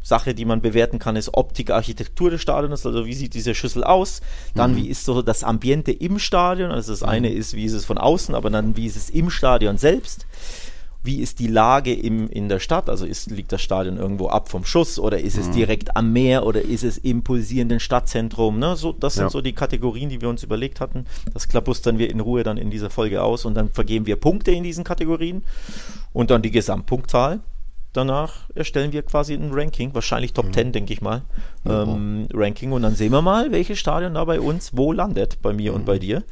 [0.06, 3.84] Sache, die man bewerten kann, ist Optik, Architektur des Stadions, also wie sieht diese Schüssel
[3.84, 4.22] aus,
[4.54, 4.76] dann mhm.
[4.78, 7.38] wie ist so das Ambiente im Stadion, also das eine mhm.
[7.38, 10.28] ist, wie ist es von außen, aber dann wie ist es im Stadion selbst
[11.06, 12.90] wie ist die Lage im, in der Stadt?
[12.90, 15.54] Also ist, liegt das Stadion irgendwo ab vom Schuss oder ist es mhm.
[15.54, 18.60] direkt am Meer oder ist es im pulsierenden Stadtzentrum?
[18.60, 18.76] Ne?
[18.76, 19.30] So, das sind ja.
[19.30, 21.06] so die Kategorien, die wir uns überlegt hatten.
[21.34, 24.52] Das klabustern wir in Ruhe dann in dieser Folge aus und dann vergeben wir Punkte
[24.52, 25.44] in diesen Kategorien
[26.12, 27.40] und dann die Gesamtpunktzahl.
[27.96, 30.54] Danach erstellen wir quasi ein Ranking, wahrscheinlich Top mhm.
[30.54, 31.22] 10, denke ich mal.
[31.66, 35.54] Ähm, Ranking und dann sehen wir mal, welches Stadion da bei uns wo landet, bei
[35.54, 35.78] mir mhm.
[35.78, 36.24] und bei dir.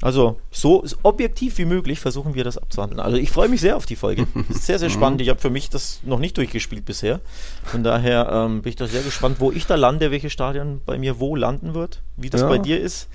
[0.00, 3.00] Also so objektiv wie möglich versuchen wir das abzuhandeln.
[3.00, 4.28] Also ich freue mich sehr auf die Folge.
[4.48, 5.20] Sehr, sehr spannend.
[5.20, 7.20] Ich habe für mich das noch nicht durchgespielt bisher.
[7.64, 10.98] Von daher ähm, bin ich da sehr gespannt, wo ich da lande, welches Stadion bei
[10.98, 12.48] mir wo landen wird, wie das ja.
[12.48, 13.08] bei dir ist.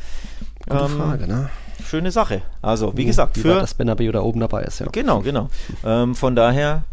[0.68, 1.50] Gute ähm, Frage, ne?
[1.86, 2.42] Schöne Sache.
[2.62, 3.56] Also, wie gesagt, wie für.
[3.56, 4.88] das Benabeo da oben dabei ist, ja.
[4.92, 5.50] Genau, genau.
[5.86, 6.84] Ähm, von daher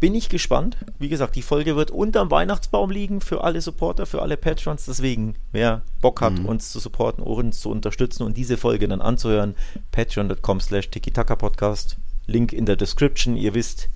[0.00, 0.78] bin ich gespannt.
[0.98, 4.86] Wie gesagt, die Folge wird unterm Weihnachtsbaum liegen für alle Supporter, für alle Patrons.
[4.86, 6.46] Deswegen, wer Bock hat, mhm.
[6.46, 9.54] uns zu supporten, uns zu unterstützen und diese Folge dann anzuhören,
[9.92, 11.98] patreon.com slash Podcast.
[12.26, 13.36] Link in der Description.
[13.36, 13.90] Ihr wisst,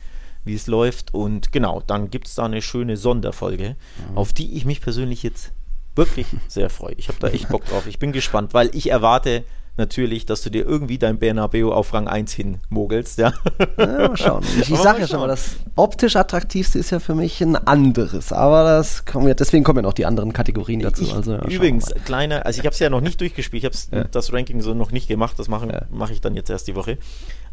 [0.45, 1.15] wie es läuft.
[1.15, 3.77] Und genau, dann gibt es da eine schöne Sonderfolge,
[4.11, 4.19] mhm.
[4.19, 5.53] auf die ich mich persönlich jetzt
[5.97, 6.95] wirklich sehr freue.
[6.95, 7.87] Ich habe da echt Bock drauf.
[7.87, 9.45] Ich bin gespannt, weil ich erwarte
[9.77, 13.33] natürlich, dass du dir irgendwie dein Bernabeu auf Rang 1 hin mogelst, ja.
[13.77, 14.45] ja mal schauen.
[14.61, 18.33] Ich, ich sage ja schon mal, das optisch attraktivste ist ja für mich ein anderes,
[18.33, 21.03] aber das kommen ja, deswegen kommen ja noch die anderen Kategorien dazu.
[21.03, 24.03] Ich, also, ja, übrigens, kleine, also ich habe es ja noch nicht durchgespielt, ich habe
[24.03, 24.09] ja.
[24.09, 26.99] das Ranking so noch nicht gemacht, das mache mach ich dann jetzt erst die Woche.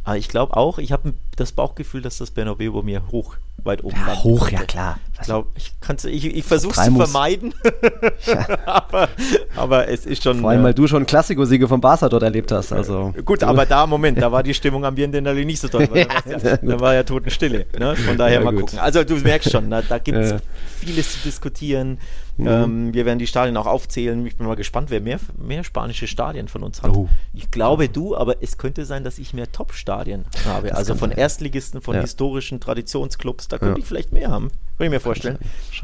[0.04, 3.84] Aber ich glaube auch, ich habe das Bauchgefühl, dass das Bernabeu bei mir hoch, weit
[3.84, 5.00] oben ja, Hoch, ja klar.
[5.22, 7.54] Ich glaube, ich, ich, ich versuche es zu vermeiden.
[8.26, 8.46] ja.
[8.66, 9.10] aber,
[9.56, 10.42] aber es ist schon.
[10.42, 12.74] Vor allem, äh, weil du schon Klassiko-Siege von Barca dort erlebt hast.
[12.74, 13.14] Also.
[13.24, 15.88] Gut, aber da, Moment, da war die Stimmung am Biendenali nicht so toll.
[15.94, 17.66] ja, ja, da war ja Totenstille.
[17.78, 17.96] Ne?
[17.96, 18.62] Von daher mal gut.
[18.62, 18.80] gucken.
[18.80, 20.36] Also du merkst schon, da, da gibt es
[20.80, 22.00] vieles zu diskutieren.
[22.38, 22.48] Mhm.
[22.48, 24.26] Ähm, wir werden die Stadien auch aufzählen.
[24.26, 26.92] Ich bin mal gespannt, wer mehr, mehr spanische Stadien von uns hat.
[26.92, 27.10] Oh.
[27.34, 30.70] Ich glaube du, aber es könnte sein, dass ich mehr Top-Stadien habe.
[30.70, 31.18] Das also von sein.
[31.18, 32.02] Erstligisten, von ja.
[32.02, 33.48] historischen Traditionsclubs.
[33.48, 33.84] Da könnte ja.
[33.84, 34.50] ich vielleicht mehr haben.
[34.78, 35.38] Könnte ich mir vorstellen.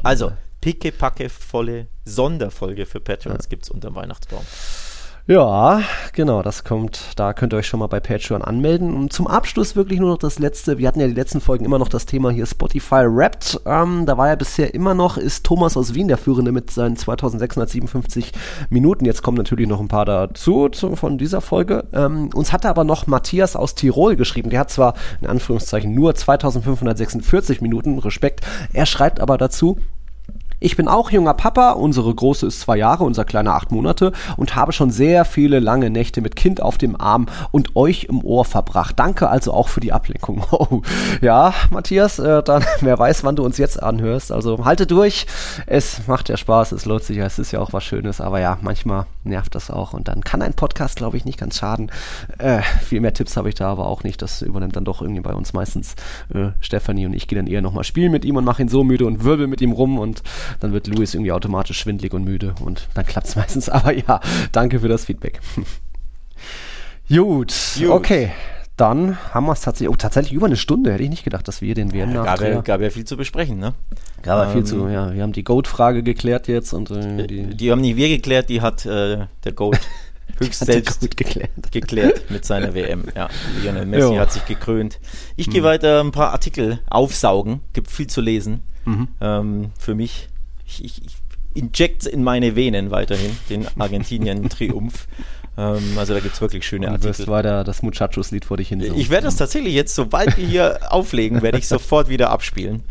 [0.03, 0.31] Also,
[0.61, 3.49] picke-packe volle Sonderfolge für Patreons ja.
[3.49, 4.45] gibt es unter dem Weihnachtsbaum.
[5.29, 5.81] Ja,
[6.13, 7.11] genau, das kommt.
[7.17, 8.93] Da könnt ihr euch schon mal bei Patreon anmelden.
[8.93, 10.77] Und zum Abschluss wirklich nur noch das letzte.
[10.77, 13.59] Wir hatten ja die letzten Folgen immer noch das Thema hier Spotify Wrapped.
[13.65, 16.95] Ähm, da war ja bisher immer noch, ist Thomas aus Wien der Führende mit seinen
[16.95, 18.31] 2657
[18.69, 19.03] Minuten.
[19.03, 21.83] Jetzt kommen natürlich noch ein paar dazu zu, von dieser Folge.
[21.91, 24.49] Ähm, uns hatte aber noch Matthias aus Tirol geschrieben.
[24.49, 28.47] Der hat zwar in Anführungszeichen nur 2546 Minuten, Respekt.
[28.71, 29.77] Er schreibt aber dazu,
[30.59, 34.55] ich bin auch junger Papa, unsere Große ist zwei Jahre, unser Kleiner acht Monate und
[34.55, 38.43] habe schon sehr viele lange Nächte mit Kind auf dem Arm und euch im Ohr
[38.43, 38.97] verbracht.
[38.97, 40.43] Danke also auch für die Ablenkung.
[40.59, 40.81] Oh,
[41.21, 44.31] ja, Matthias, äh, dann wer weiß, wann du uns jetzt anhörst.
[44.31, 45.27] Also halte durch.
[45.67, 48.57] Es macht ja Spaß, es lohnt sich es ist ja auch was Schönes, aber ja,
[48.61, 51.91] manchmal nervt das auch und dann kann ein Podcast, glaube ich, nicht ganz schaden.
[52.39, 54.21] Äh, viel mehr Tipps habe ich da aber auch nicht.
[54.21, 55.95] Das übernimmt dann doch irgendwie bei uns meistens
[56.33, 58.83] äh, Stefanie und ich gehe dann eher nochmal spielen mit ihm und mache ihn so
[58.83, 60.23] müde und wirbel mit ihm rum und
[60.59, 63.69] dann wird Louis irgendwie automatisch schwindlig und müde und dann klappt es meistens.
[63.69, 64.19] Aber ja,
[64.51, 65.39] danke für das Feedback.
[67.09, 68.31] Gut, Gut, okay.
[68.77, 71.63] Dann haben wir es tatsächlich, oh, tatsächlich über eine Stunde, hätte ich nicht gedacht, dass
[71.63, 73.73] wir den WM ja, gab, ja, gab ja viel zu besprechen, ne?
[74.21, 75.13] Gab ja viel zu, ähm, ja.
[75.15, 78.61] Wir haben die Goat-Frage geklärt jetzt und äh, die, die, haben nicht wir geklärt, die
[78.61, 79.79] hat äh, der Goat
[80.39, 81.71] höchst selbst geklärt.
[81.71, 83.05] geklärt mit seiner WM.
[83.15, 83.29] Ja,
[83.63, 84.19] Lionel Messi jo.
[84.19, 84.99] hat sich gekrönt.
[85.37, 85.53] Ich hm.
[85.53, 88.61] gehe weiter ein paar Artikel aufsaugen, gibt viel zu lesen.
[88.85, 89.07] Mhm.
[89.19, 90.29] Ähm, für mich
[90.67, 91.13] ich, ich, ich
[91.53, 95.07] inject in meine Venen weiterhin, den Argentinien-Triumph.
[95.57, 97.13] ähm, also da gibt es wirklich schöne Artikel.
[97.13, 98.81] Du wirst weiter das Muchachos-Lied vor dich hin.
[98.95, 102.83] Ich werde das tatsächlich jetzt, sobald wir hier auflegen, werde ich sofort wieder abspielen.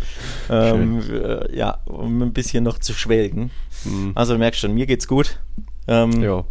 [0.51, 3.51] Ähm, äh, ja, um ein bisschen noch zu schwelgen.
[3.85, 4.12] Mhm.
[4.14, 5.39] Also du merkst schon, mir geht's gut.
[5.87, 6.45] Ähm, Ja.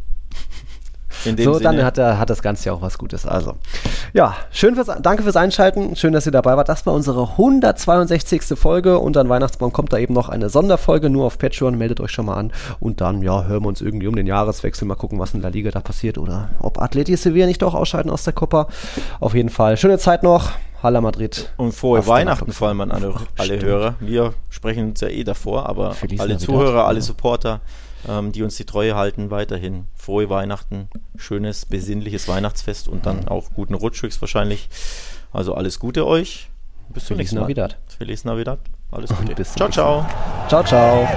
[1.26, 3.26] In dem So, Sinne, dann hat, er, hat das Ganze ja auch was Gutes.
[3.26, 3.56] Also,
[4.14, 5.96] ja, schön fürs, danke fürs Einschalten.
[5.96, 6.70] Schön, dass ihr dabei wart.
[6.70, 8.58] Das war unsere 162.
[8.58, 11.78] Folge und an Weihnachtsbaum kommt da eben noch eine Sonderfolge nur auf Patreon.
[11.78, 14.88] Meldet euch schon mal an und dann, ja, hören wir uns irgendwie um den Jahreswechsel
[14.88, 18.12] mal gucken, was in der Liga da passiert oder ob Atleti Sevilla nicht doch ausscheiden
[18.12, 18.68] aus der Copa.
[19.20, 19.78] Auf jeden Fall.
[19.78, 20.52] Schöne Zeit noch.
[20.84, 21.52] Hala Madrid.
[21.58, 23.60] und frohe danach Weihnachten vor allem an alle, alle.
[23.60, 23.96] Hörer.
[24.00, 26.38] Wir sprechen uns ja eh davor, aber Feliz alle.
[26.38, 27.60] Zuhörer, alle Ja.
[28.08, 33.50] Ähm, die uns die Treue halten, weiterhin frohe Weihnachten, schönes, besinnliches Weihnachtsfest und dann auch
[33.56, 34.70] guten Rutsch höchstwahrscheinlich.
[35.34, 36.50] Also alles Gute euch.
[36.90, 37.42] Bis zum nächsten Mal.
[37.44, 37.78] Navidad.
[37.98, 38.60] Feliz Navidad.
[38.92, 39.34] Alles Gute.
[39.34, 40.06] bis ciao, ciao.
[40.48, 41.08] Ciao, ciao.